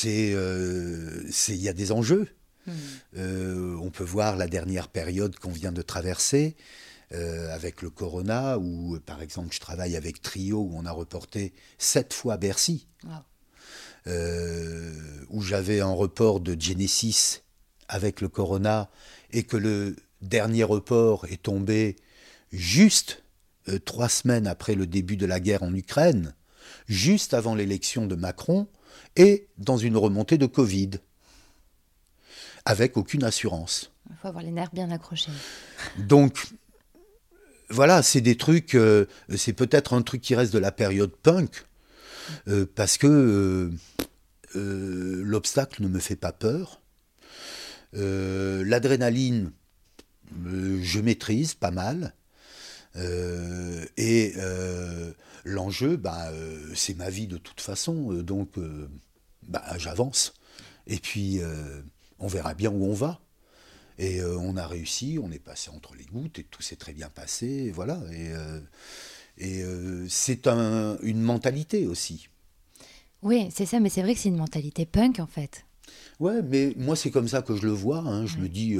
[0.05, 2.27] euh, il y a des enjeux.
[2.65, 3.77] Hmm.
[3.81, 6.55] on peut voir la dernière période qu'on vient de traverser
[7.11, 12.13] avec le corona, où par exemple je travaille avec Trio, où on a reporté sept
[12.13, 12.87] fois Bercy.
[14.05, 14.91] Euh,
[15.29, 17.39] où j'avais un report de Genesis
[17.87, 18.89] avec le Corona
[19.31, 21.95] et que le dernier report est tombé
[22.51, 23.23] juste
[23.69, 26.35] euh, trois semaines après le début de la guerre en Ukraine,
[26.87, 28.67] juste avant l'élection de Macron
[29.15, 30.91] et dans une remontée de Covid,
[32.65, 33.91] avec aucune assurance.
[34.09, 35.31] Il faut avoir les nerfs bien accrochés.
[35.97, 36.53] Donc,
[37.69, 41.65] voilà, c'est des trucs, euh, c'est peut-être un truc qui reste de la période punk,
[42.47, 43.71] euh, parce que
[44.55, 46.81] euh, l'obstacle ne me fait pas peur.
[47.93, 49.51] L'adrénaline,
[50.45, 52.15] je maîtrise pas mal.
[52.95, 54.33] Et
[55.45, 56.31] l'enjeu, bah,
[56.75, 58.49] c'est ma vie de toute façon, donc
[59.47, 60.33] bah, j'avance.
[60.87, 61.39] Et puis,
[62.19, 63.19] on verra bien où on va.
[63.99, 67.09] Et on a réussi, on est passé entre les gouttes et tout s'est très bien
[67.09, 67.71] passé.
[67.71, 68.01] voilà.
[68.11, 68.31] Et,
[69.37, 72.27] et euh, c'est une mentalité aussi.
[73.21, 75.65] Oui, c'est ça, mais c'est vrai que c'est une mentalité punk en fait.
[76.19, 77.99] Ouais, mais moi c'est comme ça que je le vois.
[77.99, 78.25] Hein.
[78.25, 78.77] je me dis.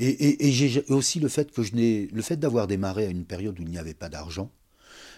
[0.00, 3.24] Euh, et, j'ai aussi le fait que je n'ai, le fait d'avoir démarré à une
[3.24, 4.50] période où il n'y avait pas d'argent,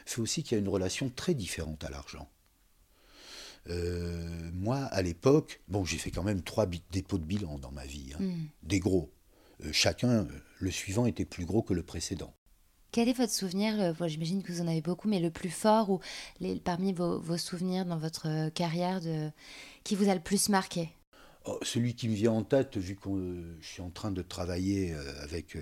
[0.04, 2.28] fait aussi qu'il y a une relation très différente à l'argent.
[3.68, 7.84] Euh, moi, à l'époque, bon, j'ai fait quand même trois dépôts de bilan dans ma
[7.84, 8.22] vie, hein.
[8.22, 8.46] hmm.
[8.62, 9.12] des gros.
[9.72, 10.26] chacun,
[10.60, 12.32] le suivant était plus gros que le précédent.
[12.96, 15.90] Quel est votre souvenir euh, J'imagine que vous en avez beaucoup, mais le plus fort
[15.90, 16.00] ou
[16.64, 19.30] parmi vos, souvenirs dans votre euh, carrière de,
[19.84, 20.88] qui vous a le plus marqué?
[21.46, 24.92] Oh, Celui qui me vient en tête, vu que je suis en train de travailler
[24.92, 25.56] euh, avec,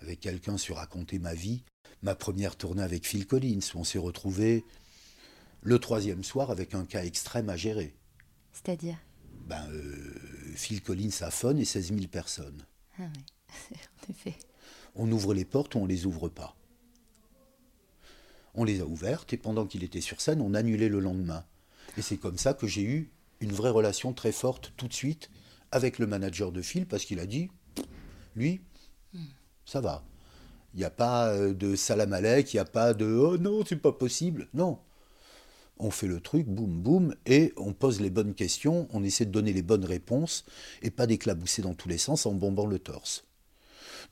[0.00, 1.64] avec quelqu'un sur raconter ma vie,
[2.02, 4.64] ma première tournée avec Phil Collins, où on s'est retrouvé
[5.62, 7.94] le troisième soir avec un cas extrême à gérer.
[8.52, 8.96] C'est-à-dire?
[9.46, 9.68] Ben,
[10.54, 12.64] Phil Collins a phone et 16 000 personnes.
[12.98, 13.24] Ah oui,
[13.78, 14.34] en effet.
[14.94, 16.54] On ouvre les portes ou on les ouvre pas?
[18.54, 21.44] On les a ouvertes et pendant qu'il était sur scène, on annulait le lendemain.
[21.96, 23.10] Et c'est comme ça que j'ai eu
[23.42, 25.28] une vraie relation très forte tout de suite
[25.72, 27.50] avec le manager de Phil parce qu'il a dit,
[28.36, 28.62] lui,
[29.66, 30.04] ça va.
[30.74, 33.76] Il n'y a pas euh, de salam il n'y a pas de oh non, c'est
[33.76, 34.48] pas possible.
[34.54, 34.78] Non.
[35.78, 39.32] On fait le truc, boum, boum, et on pose les bonnes questions, on essaie de
[39.32, 40.44] donner les bonnes réponses
[40.80, 43.24] et pas d'éclabousser dans tous les sens en bombant le torse.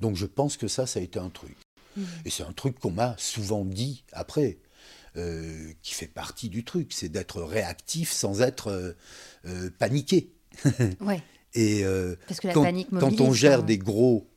[0.00, 1.56] Donc je pense que ça, ça a été un truc.
[1.96, 2.02] Mmh.
[2.24, 4.58] Et c'est un truc qu'on m'a souvent dit après,
[5.16, 8.92] euh, qui fait partie du truc, c'est d'être réactif sans être euh,
[9.46, 10.32] euh, paniqué.
[11.00, 11.22] ouais.
[11.54, 11.84] Et
[12.28, 14.28] Parce que la quand, panique quand on gère des gros,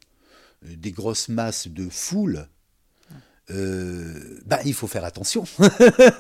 [0.64, 2.48] des grosses masses de foule,
[3.52, 5.44] euh, bah, il faut faire attention.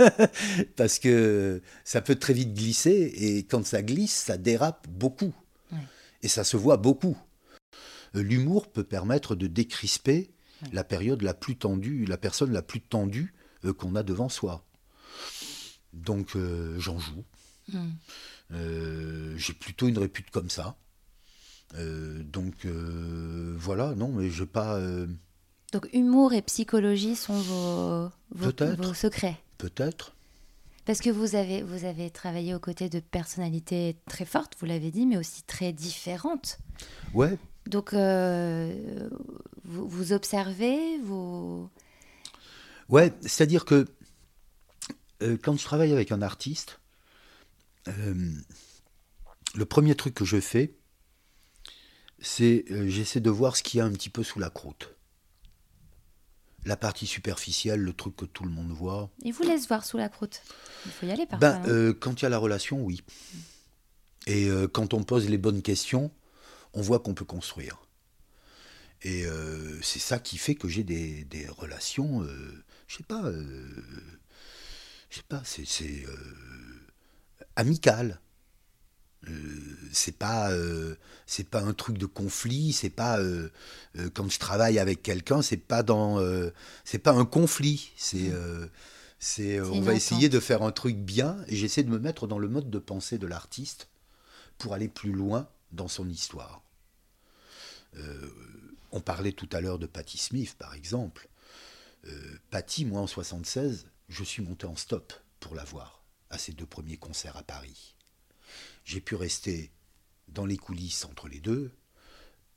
[0.76, 5.34] Parce que ça peut très vite glisser, et quand ça glisse, ça dérape beaucoup.
[6.22, 7.18] Et ça se voit beaucoup.
[8.13, 10.32] L'humour peut permettre de décrisper
[10.72, 13.34] la période la plus tendue, la personne la plus tendue
[13.71, 14.65] qu'on a devant soi.
[15.93, 16.36] Donc
[16.78, 17.23] j'en joue.
[17.71, 17.91] Hmm.
[19.38, 20.76] J'ai plutôt une répute comme ça.
[21.78, 24.80] donc voilà, non, mais je pas.
[25.71, 29.38] Donc humour et psychologie sont vos, vos, secrets.
[29.58, 30.13] Peut-être.
[30.86, 34.91] Parce que vous avez, vous avez travaillé aux côtés de personnalités très fortes, vous l'avez
[34.91, 36.60] dit, mais aussi très différentes.
[37.13, 37.38] Ouais.
[37.67, 39.10] Donc euh,
[39.63, 41.69] vous, vous, observez, vous...
[42.89, 43.88] Ouais, c'est-à-dire que
[45.22, 46.80] euh, quand je travaille avec un artiste,
[47.88, 48.34] euh,
[49.56, 50.76] le premier truc que je fais,
[52.19, 54.93] c'est j'essaie de voir ce qu'il y a un petit peu sous la croûte
[56.65, 59.10] la partie superficielle, le truc que tout le monde voit.
[59.22, 60.41] Il vous laisse voir sous la croûte.
[60.86, 61.50] Il faut y aller parfois.
[61.50, 61.69] Ben, hein.
[61.69, 63.02] euh, quand il y a la relation, oui.
[64.28, 66.12] Et euh, quand on pose les bonnes questions,
[66.74, 67.83] on voit qu'on peut construire.
[69.04, 72.26] Et euh, c'est ça qui fait que j'ai des, des, relations,
[72.88, 73.24] je sais pas,
[75.10, 76.06] je sais pas, c'est
[77.56, 78.20] amical.
[79.30, 83.50] Euh, c'est pas euh, c'est pas un truc de conflit c'est pas euh,
[84.13, 86.20] quand je travaille avec quelqu'un c'est pas dans
[86.84, 88.70] c'est pas un conflit c'est mmh.
[89.20, 92.39] c'est on va essayer de faire un truc bien et j'essaie de me mettre dans
[92.39, 93.88] le mode de pensée de l'artiste
[94.58, 96.62] pour aller plus loin dans son histoire
[98.94, 101.28] on parlait tout à l'heure de Patti Smith par exemple
[102.50, 106.66] Patti moi en 76 je suis monté en stop pour la voir à ses deux
[106.66, 107.96] premiers concerts à Paris
[108.84, 109.72] j'ai pu rester
[110.28, 111.72] dans les coulisses entre les deux,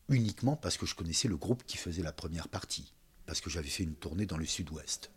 [0.09, 2.95] uniquement parce que je connaissais le groupe qui faisait la première partie,
[3.27, 5.11] parce que j'avais fait une tournée dans le sud-ouest.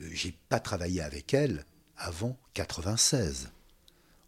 [0.00, 1.64] Euh, j'ai pas travaillé avec elle
[1.96, 3.50] avant 96.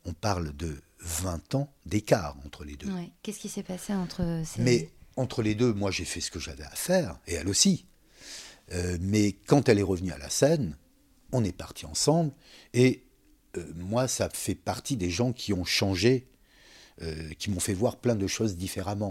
[0.05, 2.91] On parle de 20 ans d'écart entre les deux.
[3.23, 4.63] Qu'est-ce qui s'est passé entre ces...
[4.63, 7.85] Mais entre les deux, moi j'ai fait ce que j'avais à faire, et elle aussi.
[8.73, 10.77] Euh, mais quand elle est revenue à la scène,
[11.33, 12.33] on est parti ensemble,
[12.73, 13.05] et
[13.57, 16.27] euh, moi, ça fait partie des gens qui ont changé,
[17.03, 19.11] euh, qui m'ont fait voir plein de choses différemment.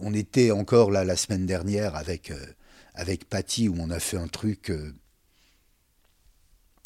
[0.00, 2.32] On était encore là la semaine dernière avec,
[2.94, 4.72] avec Patty où on a fait un truc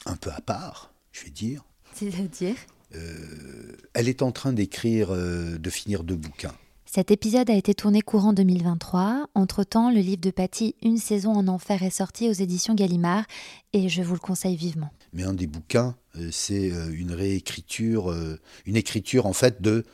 [0.04, 1.64] un peu à part, je vais dire.
[1.94, 2.56] C'est-à-dire?
[2.90, 6.54] Elle est en train d'écrire, de finir deux bouquins.
[6.88, 9.29] Cet épisode a été tourné courant 2023.
[9.35, 13.25] Entre-temps, le livre de Patty, Une saison en enfer, est sorti aux éditions Gallimard
[13.72, 14.90] et je vous le conseille vivement.
[15.12, 19.85] Mais un des bouquins, euh, c'est euh, une réécriture, euh, une écriture en fait de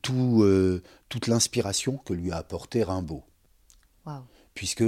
[0.00, 0.44] tout,
[1.08, 3.22] toute l'inspiration que lui a apporté Rimbaud.
[4.54, 4.82] Puisque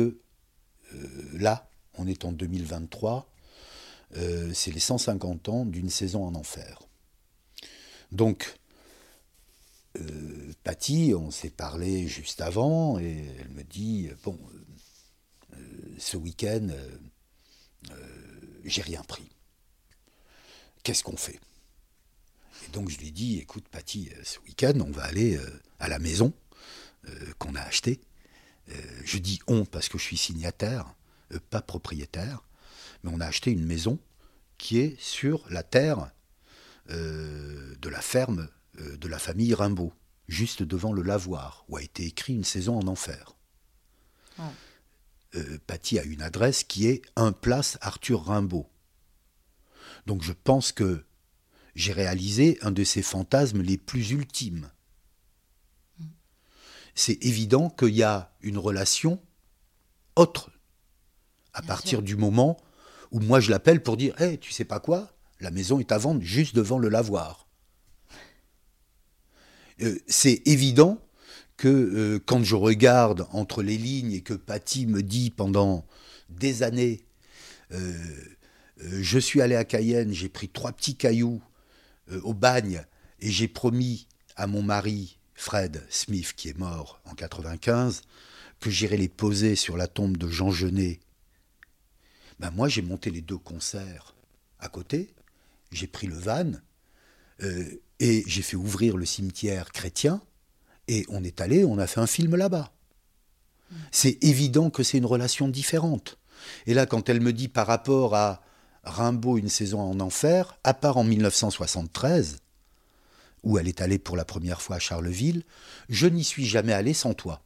[1.33, 3.31] là, on est en 2023,
[4.53, 6.81] c'est les 150 ans d'une saison en enfer.
[8.11, 8.57] Donc,
[10.01, 14.39] euh, Patty, on s'est parlé juste avant, et elle me dit Bon,
[15.55, 15.59] euh,
[15.99, 17.97] ce week-end, euh,
[18.65, 19.31] j'ai rien pris.
[20.83, 21.41] Qu'est-ce qu'on fait?
[22.67, 25.39] Et donc je lui dis Écoute, Patty, ce week-end, on va aller
[25.79, 26.33] à la maison
[27.39, 28.01] qu'on a achetée.
[29.05, 30.95] je dis on parce que je suis signataire,
[31.51, 32.43] pas propriétaire,
[33.03, 33.99] mais on a acheté une maison
[34.57, 36.11] qui est sur la terre
[36.89, 39.93] de la ferme euh, de la famille Rimbaud,
[40.29, 43.37] juste devant le lavoir, où a été écrit Une saison en enfer.
[45.37, 48.69] Euh, Patty a une adresse qui est un place Arthur Rimbaud.
[50.07, 51.05] Donc je pense que
[51.75, 54.71] j'ai réalisé un de ses fantasmes les plus ultimes.
[55.99, 56.05] Mm.
[56.95, 59.21] C'est évident qu'il y a une relation
[60.17, 60.51] autre
[61.53, 62.57] à partir du moment
[63.11, 65.13] où moi je l'appelle pour dire Hé, tu sais pas quoi?
[65.41, 67.44] La maison est à vendre juste devant le lavoir.
[69.83, 71.01] Euh, c'est évident
[71.57, 75.85] que euh, quand je regarde entre les lignes et que Patty me dit pendant
[76.29, 77.05] des années,
[77.73, 77.93] euh,
[78.79, 81.41] je suis allé à Cayenne, j'ai pris trois petits cailloux
[82.23, 82.85] au bagne
[83.21, 88.03] et j'ai promis à mon mari, Fred Smith, qui est mort en 95,
[88.61, 91.01] que j'irai les poser sur la tombe de Jean Genet.
[92.41, 94.15] Ben moi, j'ai monté les deux concerts
[94.59, 95.15] à côté,
[95.71, 96.53] j'ai pris le van,
[98.05, 100.21] et j'ai fait ouvrir le cimetière chrétien,
[100.89, 102.71] et on est allé, on a fait un film là-bas.
[103.93, 106.19] C'est évident que c'est une relation différente.
[106.67, 108.43] Et là, quand elle me dit par rapport à
[108.83, 112.41] Rimbaud, une saison en enfer, à part en 1973,
[113.43, 115.43] où elle est allée pour la première fois à Charleville,
[115.89, 117.43] je n'y suis jamais allé sans toi.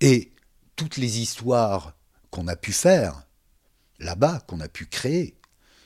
[0.00, 0.32] Et
[0.76, 1.94] toutes les histoires
[2.30, 3.26] qu'on a pu faire
[3.98, 5.36] là-bas, qu'on a pu créer,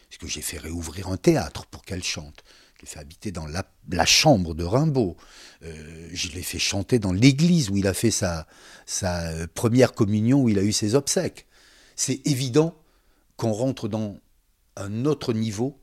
[0.09, 2.45] parce que j'ai fait réouvrir un théâtre pour qu'elle chante.
[2.81, 5.15] Je l'ai fait habiter dans la, chambre de Rimbaud.
[5.63, 8.47] Euh, je l'ai fait chanter dans l'église où il a fait sa,
[8.87, 11.47] sa euh, première communion, où il a eu ses obsèques.
[11.95, 12.75] C'est évident
[13.37, 14.19] qu'on rentre dans
[14.77, 15.79] un autre niveau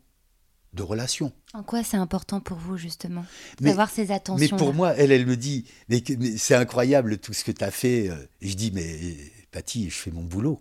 [0.74, 1.32] de relation.
[1.54, 3.26] En quoi c'est important pour vous, justement,
[3.62, 6.04] d'avoir ces attentions Mais pour moi, elle, elle me dit, mais,
[6.38, 8.10] c'est incroyable tout ce que tu as fait.
[8.42, 9.16] Et je dis, mais
[9.52, 10.60] Patty, je fais mon boulot.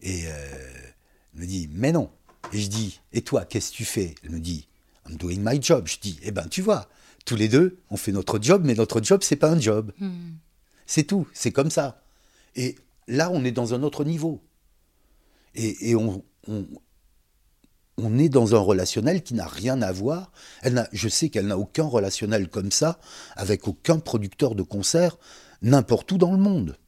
[0.00, 0.30] Et euh,
[1.34, 2.10] elle me dit, mais non.
[2.52, 4.14] Et je dis, et toi, qu'est-ce que tu fais?
[4.24, 4.68] Elle me dit,
[5.08, 5.86] I'm doing my job.
[5.86, 6.88] Je dis, eh ben, tu vois,
[7.24, 9.92] tous les deux, on fait notre job, mais notre job, c'est pas un job.
[9.98, 10.32] Hmm.
[10.86, 12.02] C'est tout, c'est comme ça.
[12.56, 12.76] Et
[13.08, 14.42] là, on est dans un autre niveau.
[15.54, 16.24] Et, on,
[17.98, 20.32] on, est dans un relationnel qui n'a rien à voir.
[20.62, 22.98] Elle je sais qu'elle n'a aucun relationnel comme ça
[23.36, 25.18] avec aucun producteur de concert
[25.60, 26.78] n'importe où dans le monde.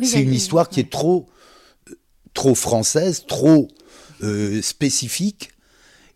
[0.00, 1.28] c'est une histoire qui est trop,
[2.34, 3.68] trop française, trop
[4.22, 5.50] euh, spécifique,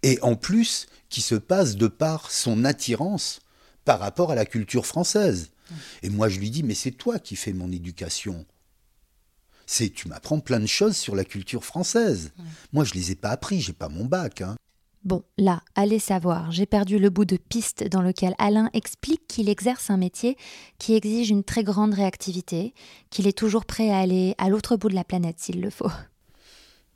[0.02, 3.40] et en plus qui se passe de par son attirance
[3.85, 5.50] par rapport à la culture française.
[6.02, 8.46] Et moi je lui dis, mais c'est toi qui fais mon éducation
[9.66, 12.32] c'est tu m'apprends plein de choses sur la culture française.
[12.72, 14.40] Moi, je les ai pas appris, j'ai pas mon bac.
[14.40, 14.54] Hein.
[15.04, 19.48] Bon, là, allez savoir, j'ai perdu le bout de piste dans lequel Alain explique qu'il
[19.48, 20.37] exerce un métier
[20.78, 22.74] qui exige une très grande réactivité,
[23.11, 25.90] qu'il est toujours prêt à aller à l'autre bout de la planète s'il le faut.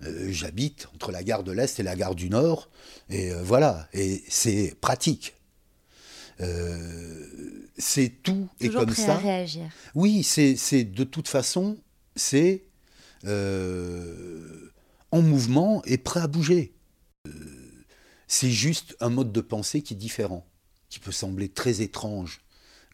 [0.03, 2.71] Euh, j'habite entre la gare de l'Est et la gare du Nord,
[3.11, 5.35] et euh, voilà, et c'est pratique.
[6.41, 9.17] Euh, c'est tout et comme prêt ça.
[9.17, 9.69] À réagir.
[9.95, 11.77] Oui, c'est de toute façon,
[12.17, 12.65] c'est
[13.27, 14.71] euh,
[15.11, 16.73] en mouvement et prêt à bouger.
[17.27, 17.31] Euh,
[18.27, 20.47] c'est juste un mode de pensée qui est différent,
[20.89, 22.41] qui peut sembler très étrange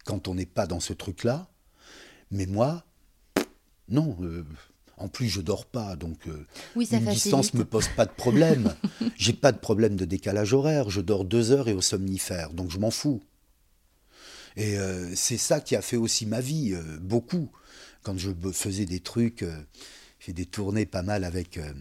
[0.04, 1.48] quand on n'est pas dans ce truc-là.
[2.32, 2.84] Mais moi,
[3.88, 4.16] non.
[4.98, 6.28] Euh, en plus, je dors pas, donc
[6.74, 8.74] oui, une distance me pose pas de problème.
[9.16, 10.90] J'ai pas de problème de décalage horaire.
[10.90, 13.22] Je dors deux heures et au somnifère, donc je m'en fous.
[14.56, 14.76] Et
[15.14, 17.50] c'est ça qui a fait aussi ma vie, beaucoup
[18.06, 19.60] quand je faisais des trucs, euh,
[20.20, 21.72] j'ai des tournées pas mal avec euh,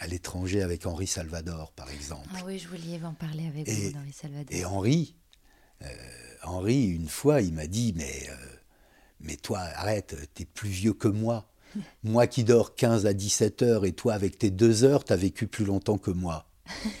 [0.00, 2.26] à l'étranger avec Henri Salvador, par exemple.
[2.34, 4.56] Ah oui, je voulais en parler avec vous, Henri Salvador.
[4.56, 5.14] Et Henri,
[5.82, 5.88] euh,
[6.44, 8.26] Henri, une fois, il m'a dit, mais,
[9.20, 11.46] mais toi, arrête, t'es plus vieux que moi.
[12.04, 15.46] Moi qui dors 15 à 17 heures et toi, avec tes deux heures, t'as vécu
[15.46, 16.46] plus longtemps que moi.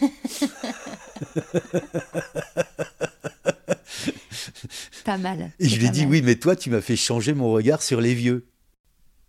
[5.04, 5.52] pas mal.
[5.58, 8.00] Et je lui ai dit, oui, mais toi, tu m'as fait changer mon regard sur
[8.00, 8.46] les vieux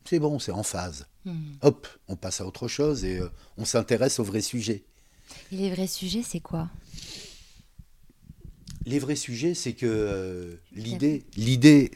[0.07, 1.05] c'est bon, c'est en phase.
[1.25, 1.55] Hmm.
[1.61, 4.85] Hop, on passe à autre chose et euh, on s'intéresse aux vrais sujets.
[5.51, 6.69] Et les vrais sujets, c'est quoi?
[8.85, 11.91] Les vrais sujets, c'est que euh, l'idée, l'idée,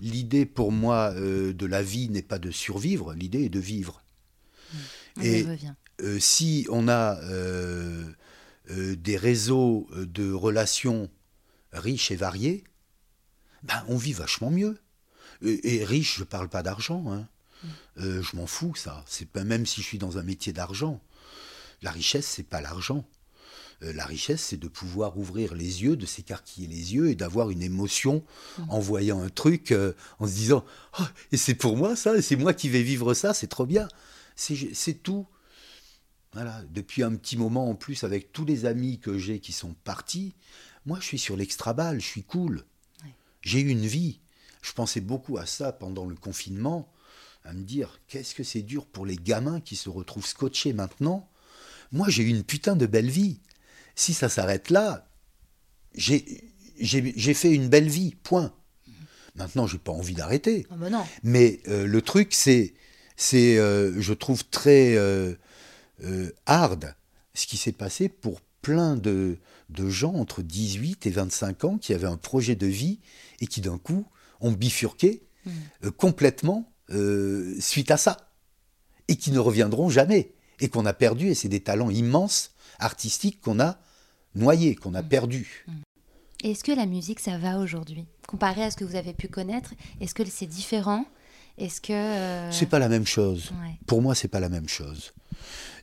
[0.00, 4.02] l'idée pour moi euh, de la vie n'est pas de survivre, l'idée est de vivre.
[5.16, 5.22] Hmm.
[5.22, 5.46] et
[6.18, 7.20] si on a
[8.68, 11.08] des réseaux de relations
[11.72, 12.64] riches et variés,
[13.62, 14.78] ben on vit vachement mieux.
[15.42, 17.04] Et, riche, je ne parle pas d'argent.
[17.12, 17.28] Hein.
[17.98, 19.04] Euh, je m'en fous, ça.
[19.06, 21.00] C'est pas même si je suis dans un métier d'argent.
[21.82, 23.06] La richesse, c'est pas l'argent.
[23.82, 27.50] Euh, la richesse, c'est de pouvoir ouvrir les yeux, de s'écarquiller les yeux et d'avoir
[27.50, 28.24] une émotion
[28.58, 28.62] mmh.
[28.70, 30.64] en voyant un truc, euh, en se disant
[31.00, 33.88] oh, Et c'est pour moi ça, c'est moi qui vais vivre ça, c'est trop bien.
[34.36, 35.26] C'est tout.
[36.32, 36.62] Voilà.
[36.70, 40.34] Depuis un petit moment en plus, avec tous les amis que j'ai qui sont partis,
[40.86, 42.64] moi je suis sur l'extra balle, je suis cool.
[43.42, 44.20] J'ai eu une vie.
[44.62, 46.90] Je pensais beaucoup à ça pendant le confinement
[47.44, 51.28] à me dire qu'est-ce que c'est dur pour les gamins qui se retrouvent scotchés maintenant?
[51.92, 53.38] Moi, j'ai eu une putain de belle vie.
[53.94, 55.08] Si ça s'arrête là,
[55.94, 58.52] j'ai fait une belle vie, point.
[59.36, 60.66] Maintenant, j'ai pas envie d'arrêter.
[60.70, 62.74] Ah bah Mais euh, le truc, c'est,
[63.16, 65.34] c'est, euh, je trouve très euh,
[66.46, 66.94] hard
[67.34, 69.38] ce qui s'est passé pour plein de,
[69.70, 73.00] de gens entre 18 et 25 ans qui avaient un projet de vie
[73.40, 74.06] et qui d'un coup
[74.40, 75.90] ont bifurqué mmh.
[75.96, 76.70] complètement
[77.58, 78.30] suite à ça,
[79.08, 83.40] et qui ne reviendront jamais, et qu'on a perdu, et c'est des talents immenses, artistiques
[83.40, 83.78] qu'on a
[84.34, 85.08] noyés, qu'on a mm.
[85.08, 85.64] perdus.
[85.66, 85.72] Mm.
[86.44, 88.04] Est-ce que la musique, ça va aujourd'hui?
[88.28, 91.06] Comparé à ce que vous avez pu connaître, est-ce que c'est différent?
[91.56, 91.92] Est-ce que...
[91.92, 93.52] Euh, c'est pas la même chose.
[93.86, 95.12] Pour moi, c'est pas la même chose.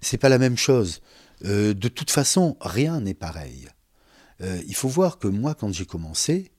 [0.02, 1.02] C'est pas la même chose.
[1.46, 3.68] Euh, de toute façon, rien n'est pareil.
[4.42, 6.52] il faut voir que moi, quand j'ai commencé,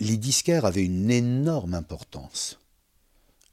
[0.00, 2.58] les disquaires avaient une énorme importance.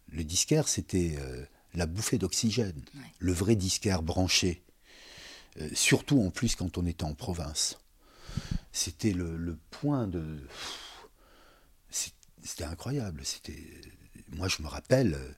[0.09, 2.81] Le disquaire, c'était euh, la bouffée d'oxygène,
[3.19, 4.63] le vrai disquaire branché.
[5.59, 7.77] Euh, surtout en plus quand on était en province.
[8.71, 10.47] C'était le, point de.
[11.89, 13.21] c'était incroyable.
[13.25, 13.63] C'était,
[14.29, 15.15] moi, je me rappelle.
[15.15, 15.31] Euh,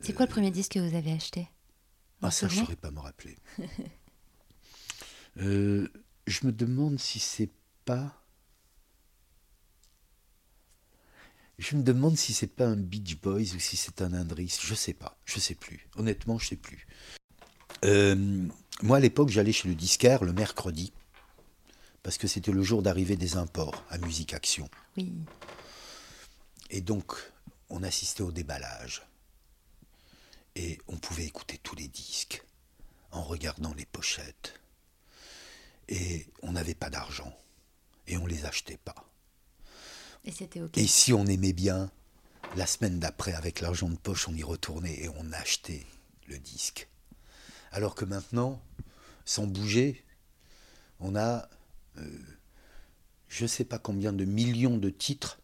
[0.00, 1.48] c'est quoi le premier disque que vous avez acheté?
[2.22, 3.36] Ah, ça, je ne saurais pas me rappeler.
[5.38, 5.88] Euh,
[6.28, 7.50] je me demande si c'est
[7.84, 8.24] pas.
[11.58, 14.56] Je me demande si c'est pas un Beach Boys ou si c'est un Indris.
[14.62, 15.18] Je sais pas.
[15.24, 15.88] Je sais plus.
[15.96, 16.86] Honnêtement, je sais plus.
[17.84, 18.46] Euh,
[18.82, 20.92] moi, à l'époque, j'allais chez le disquaire le mercredi
[22.02, 24.68] parce que c'était le jour d'arrivée des imports à Musique Action.
[24.96, 25.12] Oui.
[26.70, 27.14] Et donc,
[27.70, 29.02] on assistait au déballage.
[30.54, 32.44] Et on pouvait écouter tous les disques
[33.10, 34.60] en regardant les pochettes.
[35.88, 37.34] Et on n'avait pas d'argent.
[38.06, 38.94] Et on les achetait pas.
[40.24, 40.76] Et c'était OK.
[40.76, 41.90] Et si on aimait bien,
[42.56, 45.86] la semaine d'après, avec l'argent de poche, on y retournait et on achetait
[46.28, 46.88] le disque.
[47.74, 48.62] Alors que maintenant,
[49.24, 50.04] sans bouger,
[51.00, 51.48] on a
[51.98, 52.18] euh,
[53.26, 55.40] je ne sais pas combien de millions de titres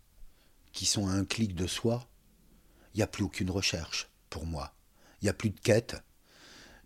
[0.73, 2.09] qui sont à un clic de soi.
[2.95, 4.73] Il n'y a plus aucune recherche pour moi.
[5.21, 5.97] Il n'y a plus de quête.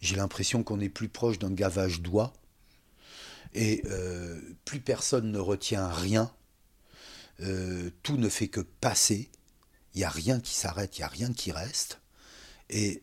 [0.01, 2.32] J'ai l'impression qu'on est plus proche d'un gavage d'oie.
[3.53, 6.32] Et euh, plus personne ne retient rien.
[7.40, 9.30] Euh, tout ne fait que passer.
[9.95, 12.01] Il n'y a rien qui s'arrête, il n'y a rien qui reste.
[12.70, 13.03] Et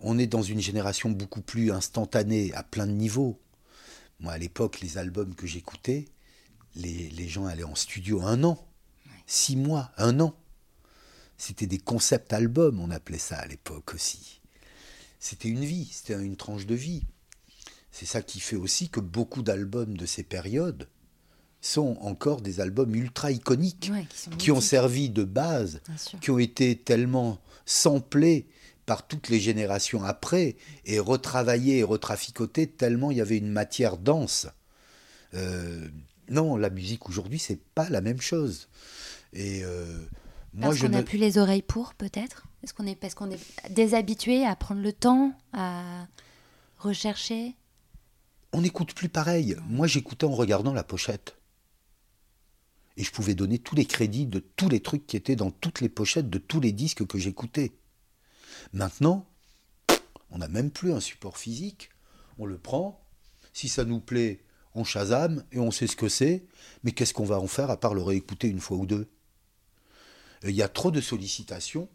[0.00, 3.40] on est dans une génération beaucoup plus instantanée à plein de niveaux.
[4.20, 6.06] Moi, à l'époque, les albums que j'écoutais,
[6.74, 8.66] les, gens allaient en studio un an,
[9.26, 10.34] six mois, un an.
[11.38, 14.40] C'était des concepts albums, on appelait ça à l'époque aussi.
[15.18, 17.02] C'était une vie, c'était une tranche de vie.
[17.90, 20.88] C'est ça qui fait aussi que beaucoup d'albums de ces périodes
[21.60, 23.90] sont encore des albums ultra iconiques,
[24.38, 25.80] qui, ont servi de base,
[26.20, 28.46] qui ont été tellement samplés
[28.86, 33.98] par toutes les générations après et retravaillé et retraficoté tellement il y avait une matière
[33.98, 34.46] dense.
[35.34, 35.88] Euh,
[36.30, 38.68] non, la musique aujourd'hui, c'est pas la même chose.
[39.32, 39.98] Et euh,
[40.54, 42.46] moi, parce qu'on n'a plus les oreilles pour, peut-être?
[42.62, 46.06] Est-ce qu'on est parce qu'on est déshabitué à prendre le temps, à
[46.78, 47.54] rechercher?
[48.52, 49.56] On n'écoute plus pareil.
[49.68, 51.36] Moi, j'écoutais en regardant la pochette.
[52.96, 55.80] Et je pouvais donner tous les crédits de tous les trucs qui étaient dans toutes
[55.80, 57.72] les pochettes de tous les disques que j'écoutais.
[58.72, 59.26] Maintenant,
[60.30, 61.90] on n'a même plus un support physique.
[62.38, 63.02] On le prend.
[63.52, 64.42] Si ça nous plaît,
[64.74, 66.44] on chasame et on sait ce que c'est.
[66.84, 69.08] Mais qu'est-ce qu'on va en faire à part le réécouter une fois ou deux?
[70.42, 71.88] Il y a trop de sollicitations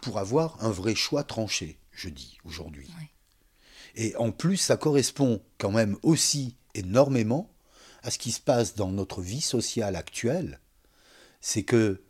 [0.00, 2.88] pour avoir un vrai choix tranché, je dis aujourd'hui.
[3.96, 7.52] Et en plus, ça correspond quand même aussi énormément
[8.02, 10.60] à ce qui se passe dans notre vie sociale actuelle.
[11.40, 12.02] C'est que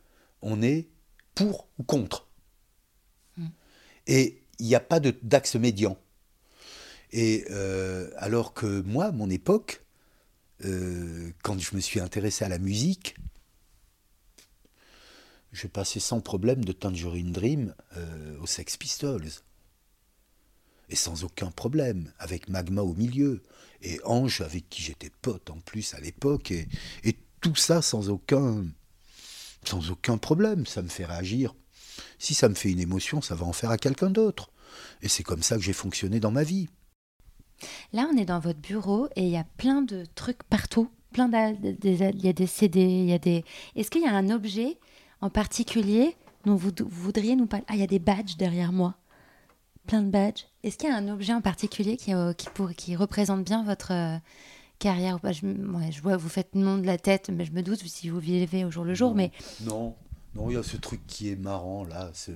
[0.43, 0.89] on est
[1.35, 2.28] pour ou contre.
[4.09, 5.97] Et il n'y a pas d'axe médian.
[7.13, 9.85] Et euh, alors que moi, mon époque,
[10.65, 13.15] euh, quand je me suis intéressé à la musique,
[15.53, 19.29] je passais sans problème de Tangerine Dream euh, aux Sex Pistols.
[20.91, 23.43] Et sans aucun problème, avec Magma au milieu,
[23.83, 26.67] et Ange avec qui j'étais pote en plus à l'époque, et,
[27.41, 28.65] tout ça sans aucun
[30.21, 30.67] problème.
[30.67, 31.55] Ça me fait réagir
[32.19, 34.51] si ça me fait une émotion, ça va en faire à quelqu'un d'autre.
[35.03, 36.69] Et c'est comme ça que j'ai fonctionné dans ma vie.
[37.93, 40.91] Là, on est dans votre bureau et il y a plein de trucs partout.
[41.13, 43.45] Plein il y a des CD, il y a des.
[43.77, 44.77] Est-ce qu'il y a un objet
[45.21, 46.15] en particulier
[46.45, 47.65] dont vous, voudriez nous parler?
[47.69, 48.95] Ah, il y a des badges derrière moi.
[49.87, 50.45] Plein de badges.
[50.63, 53.65] Est-ce qu'il y a un objet en particulier qui, euh, qui, pour, qui représente bien
[53.65, 54.19] votre euh,
[54.79, 55.19] carrière?
[55.25, 55.47] Je,
[55.91, 58.19] je vois, vous faites le nom de la tête, mais je me doute si vous
[58.21, 59.15] vivez au jour le jour.
[59.15, 59.97] mais Non,
[60.39, 62.11] non, il y a ce truc qui est marrant là.
[62.15, 62.31] Ce,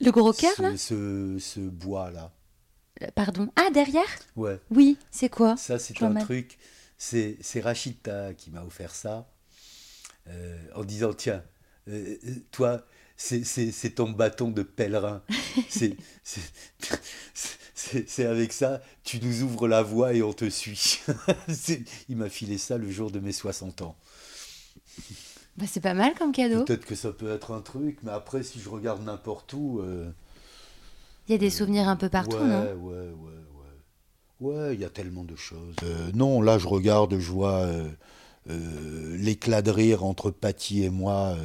[0.00, 2.32] le gros cœur là ce, ce, bois là.
[3.14, 3.48] Pardon.
[3.56, 4.60] Ah, derrière Ouais.
[4.70, 5.56] Oui, c'est quoi?
[5.56, 6.58] Ça, c'est un truc.
[6.96, 9.28] C'est Rachita qui m'a offert ça.
[10.28, 11.42] Euh, en disant Tiens,
[11.88, 12.84] euh, euh, toi,
[13.16, 15.22] c'est ton bâton de pèlerin.
[15.68, 15.96] c'est
[18.26, 21.00] avec ça, tu nous ouvres la voie et on te suit.
[22.08, 23.96] Il m'a filé ça le jour de mes 60 ans.
[25.58, 26.62] Bah, c'est pas mal comme cadeau.
[26.64, 29.80] Peut-être que ça peut être un truc, mais après, si je regarde n'importe où.
[29.80, 30.08] Euh,
[31.26, 32.62] il y a des souvenirs un peu partout, non?
[32.62, 33.08] Ouais, ouais,
[34.40, 34.48] ouais.
[34.68, 35.74] Ouais, il y a tellement de choses.
[35.82, 37.66] Euh, non, là, je regarde, je vois
[38.48, 41.36] euh, l'éclat de rire entre Patty et moi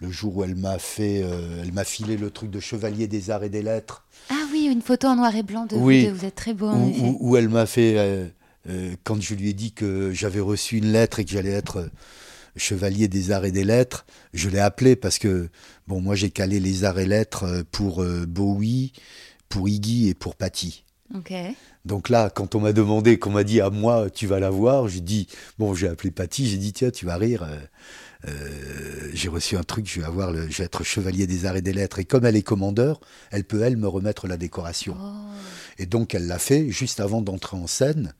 [0.00, 3.44] le jour où elle m'a fait, elle m'a filé le truc de chevalier des arts
[3.44, 4.04] et des lettres.
[4.28, 6.66] Ah oui, une photo en noir et blanc de oui, vous, vous êtes très beau
[6.66, 7.16] en où, effet.
[7.20, 8.34] Où, elle m'a fait,
[9.02, 11.88] quand je lui ai dit que j'avais reçu une lettre et que j'allais être
[12.56, 14.06] chevalier des arts et des lettres.
[14.32, 15.48] Je l'ai appelé parce que,
[15.86, 18.92] bon, moi j'ai calé les arts et lettres euh, pour euh, Bowie,
[19.48, 20.84] pour Iggy et pour Patty.
[21.84, 24.88] Donc là, quand on m'a demandé, qu'on m'a dit à moi, tu vas la voir,
[24.88, 25.28] j'ai dit,
[25.58, 27.42] bon, j'ai appelé Patty, j'ai dit, tiens, tu vas rire.
[27.42, 27.58] euh,
[28.28, 31.56] euh, j'ai reçu un truc, je vais avoir le, je vais être chevalier des arts
[31.56, 31.98] et des lettres.
[31.98, 33.00] Et comme elle est commandeur,
[33.30, 34.96] elle peut, elle, me remettre la décoration.
[34.98, 35.12] Oh.
[35.78, 38.14] Et donc, elle l'a fait juste avant d'entrer en scène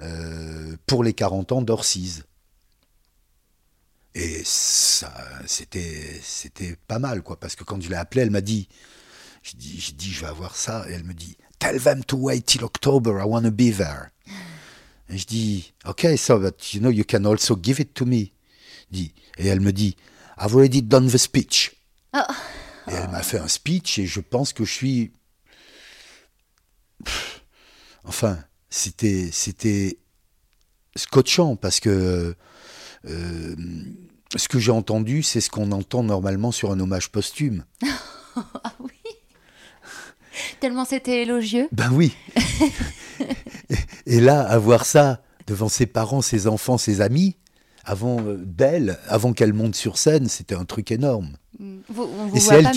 [0.00, 2.24] euh, pour les 40 ans d'Orcise.
[4.18, 5.12] Et ça,
[5.44, 8.66] c'était, c'était pas mal, quoi, parce que quand je l'ai appelée, elle m'a dit,
[9.42, 12.64] j'ai dit, je vais avoir ça, et elle me dit, tell them to wait till
[12.64, 14.08] October, I want to be there.
[15.10, 18.32] Et je dis, ok, so but you know, you can also give it to me.
[18.90, 19.96] Dit, et elle me dit,
[20.38, 21.76] I've already done the speech.
[22.14, 22.20] Oh.
[22.88, 25.12] Et elle m'a fait un speech, et je pense que je suis
[28.04, 28.38] Enfin,
[28.70, 29.98] c'était c'était
[30.94, 32.34] scotchant parce que
[33.04, 33.56] euh,
[34.34, 37.64] ce que j'ai entendu, c'est ce qu'on entend normalement sur un hommage posthume.
[38.64, 38.90] Ah oui.
[40.60, 41.68] Tellement c'était élogieux.
[41.72, 42.14] Ben oui.
[44.06, 47.38] et, là, avoir ça devant ses parents, ses enfants, ses amis,
[47.82, 51.38] avant euh, d'elle, avant qu'elle monte sur scène, c'était un truc énorme.
[51.58, 52.70] Vous, on vous Et c'est elle le-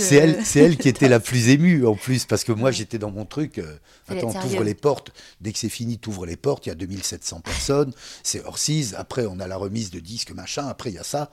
[0.00, 3.10] c'est elle, elle qui était la plus émue en plus, parce que moi j'étais dans
[3.10, 3.58] mon truc.
[3.58, 3.76] euh,
[4.08, 5.12] attends, t'ouvres les portes.
[5.40, 6.66] Dès que c'est fini, t'ouvres les portes.
[6.66, 7.92] Il y a 2700 personnes.
[8.22, 8.94] C'est Orcise.
[8.96, 10.66] Après, on a la remise de disques, machin.
[10.66, 11.30] Après, il y a ça.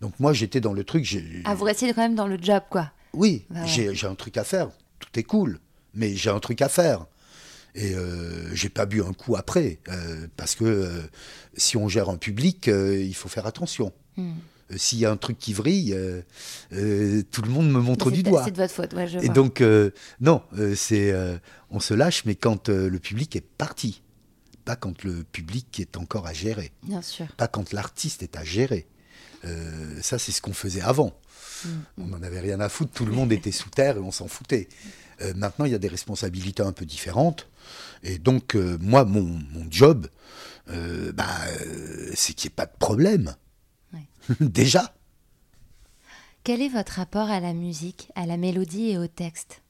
[0.00, 1.06] Donc moi, j'étais dans le truc.
[1.44, 2.90] Ah, vous restiez quand même dans le job, quoi.
[3.12, 3.66] Oui, ouais.
[3.66, 4.68] j'ai un truc à faire.
[5.00, 5.60] Tout est cool,
[5.94, 7.06] mais j'ai un truc à faire.
[7.74, 11.02] Et euh, j'ai pas bu un coup après, euh, parce que euh,
[11.56, 13.92] si on gère un public, il faut faire attention.
[14.16, 14.32] Hmm.
[14.70, 16.22] Euh, S'il y a un truc qui vrille, euh,
[16.72, 18.44] euh, tout le monde me montre du doigt.
[18.44, 19.34] C'est de votre faute, ouais, je Et vois.
[19.34, 19.62] donc,
[20.20, 20.42] non,
[20.74, 21.14] c'est,
[21.70, 24.02] on se lâche, mais quand le public est parti,
[24.64, 27.26] pas quand le public est encore à gérer, Bien sûr.
[27.36, 28.86] pas quand l'artiste est à gérer.
[30.02, 31.18] Ça, c'est ce qu'on faisait avant.
[31.64, 31.68] Mm.
[31.98, 34.28] On n'en avait rien à foutre, tout le monde était sous terre et on s'en
[34.28, 34.68] foutait.
[35.22, 37.48] Euh, maintenant, il y a des responsabilités un peu différentes.
[38.02, 40.08] Et donc, euh, moi, mon, mon job,
[40.70, 41.26] euh, bah,
[42.14, 43.34] c'est qu'il n'y ait pas de problème.
[44.40, 44.94] Déjà.
[46.44, 49.62] Quel est votre rapport à la musique, à la mélodie et au texte?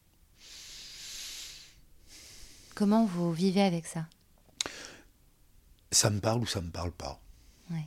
[2.74, 4.06] Comment vous vivez avec ça?
[5.90, 7.20] Ça me parle ou ça me parle pas.
[7.70, 7.86] Ouais.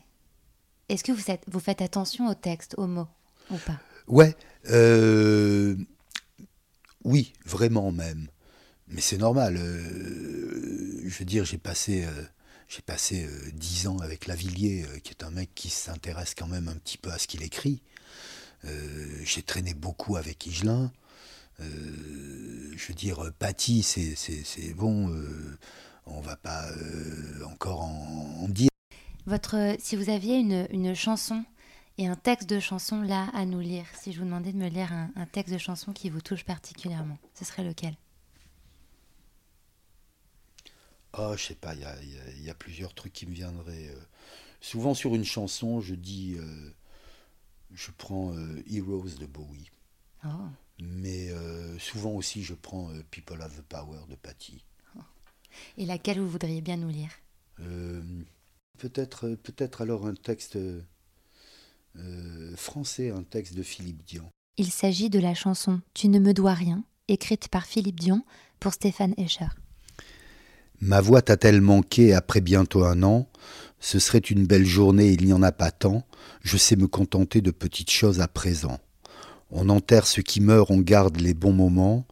[0.90, 3.08] Est-ce que vous faites, vous faites attention au texte, aux mots,
[3.50, 3.80] ou pas?
[4.08, 4.36] Ouais,
[4.70, 5.78] euh,
[7.04, 8.28] oui, vraiment même.
[8.88, 9.56] Mais c'est normal.
[9.58, 12.24] euh, je veux dire, j'ai passé, euh,
[12.72, 16.48] j'ai passé euh, dix ans avec Lavillier, euh, qui est un mec qui s'intéresse quand
[16.48, 17.82] même un petit peu à ce qu'il écrit.
[18.64, 20.92] Euh, j'ai traîné beaucoup avec Higelin.
[21.60, 25.14] Je veux dire, Paty, c'est, bon.
[26.08, 26.66] on va pas
[27.46, 28.70] encore en, dire.
[29.28, 31.44] Votre, si vous aviez une, une chanson
[32.00, 34.70] et un texte de chanson là à nous lire, si je vous demandais de me
[34.70, 37.96] lire un texte de chanson qui vous touche particulièrement, ce serait lequel?
[41.14, 43.14] Ah, je sais pas, il y a, il y a- il y a plusieurs trucs
[43.14, 43.90] qui me viendraient.
[43.90, 44.00] euh.
[44.62, 46.72] Souvent sur une chanson, je dis, euh,
[47.74, 49.72] je prends euh, Heroes de Bowie,
[50.24, 50.28] Oh.
[50.80, 51.30] mais
[51.80, 54.64] souvent aussi je prends People Have the Power de Patty.
[55.78, 57.12] Et laquelle vous voudriez bien nous lire?
[58.78, 60.58] Peut-être, peut-être alors un texte
[62.56, 64.30] français, un texte de Philippe Dian.
[64.58, 68.24] Il s'agit de la chanson Tu ne me dois rien, écrite par Philippe Dion
[68.60, 69.48] pour Stéphane Escher.
[70.82, 73.28] Ma voix t'a-t-elle manqué après bientôt un an
[73.80, 76.08] Ce serait une belle journée, il n'y en a pas tant.
[76.42, 78.80] Je sais me contenter de petites choses à présent.
[79.52, 82.08] On enterre ce qui meurt, on garde les bons moments.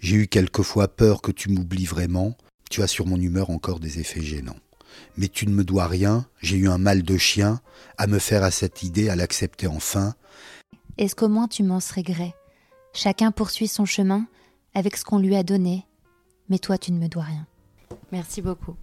[0.00, 2.34] J'ai eu quelquefois peur que tu m'oublies vraiment.
[2.70, 4.56] Tu as sur mon humeur encore des effets gênants.
[5.18, 7.60] Mais tu ne me dois rien, j'ai eu un mal de chien,
[7.98, 10.14] à me faire à cette idée, à l'accepter enfin.
[10.96, 12.32] Est-ce qu'au moins tu m'en serais gré?
[12.94, 14.26] Chacun poursuit son chemin
[14.72, 15.84] avec ce qu'on lui a donné,
[16.48, 17.46] mais toi tu ne me dois rien.
[18.12, 18.76] Merci beaucoup.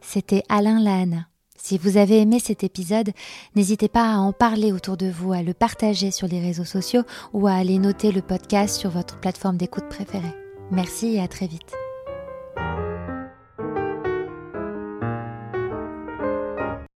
[0.00, 1.26] C'était Alain Lahana.
[1.56, 3.10] Si vous avez aimé cet épisode,
[3.54, 7.02] n'hésitez pas à en parler autour de vous, à le partager sur les réseaux sociaux
[7.34, 10.34] ou à aller noter le podcast sur votre plateforme d'écoute préférée.
[10.70, 11.74] Merci et à très vite.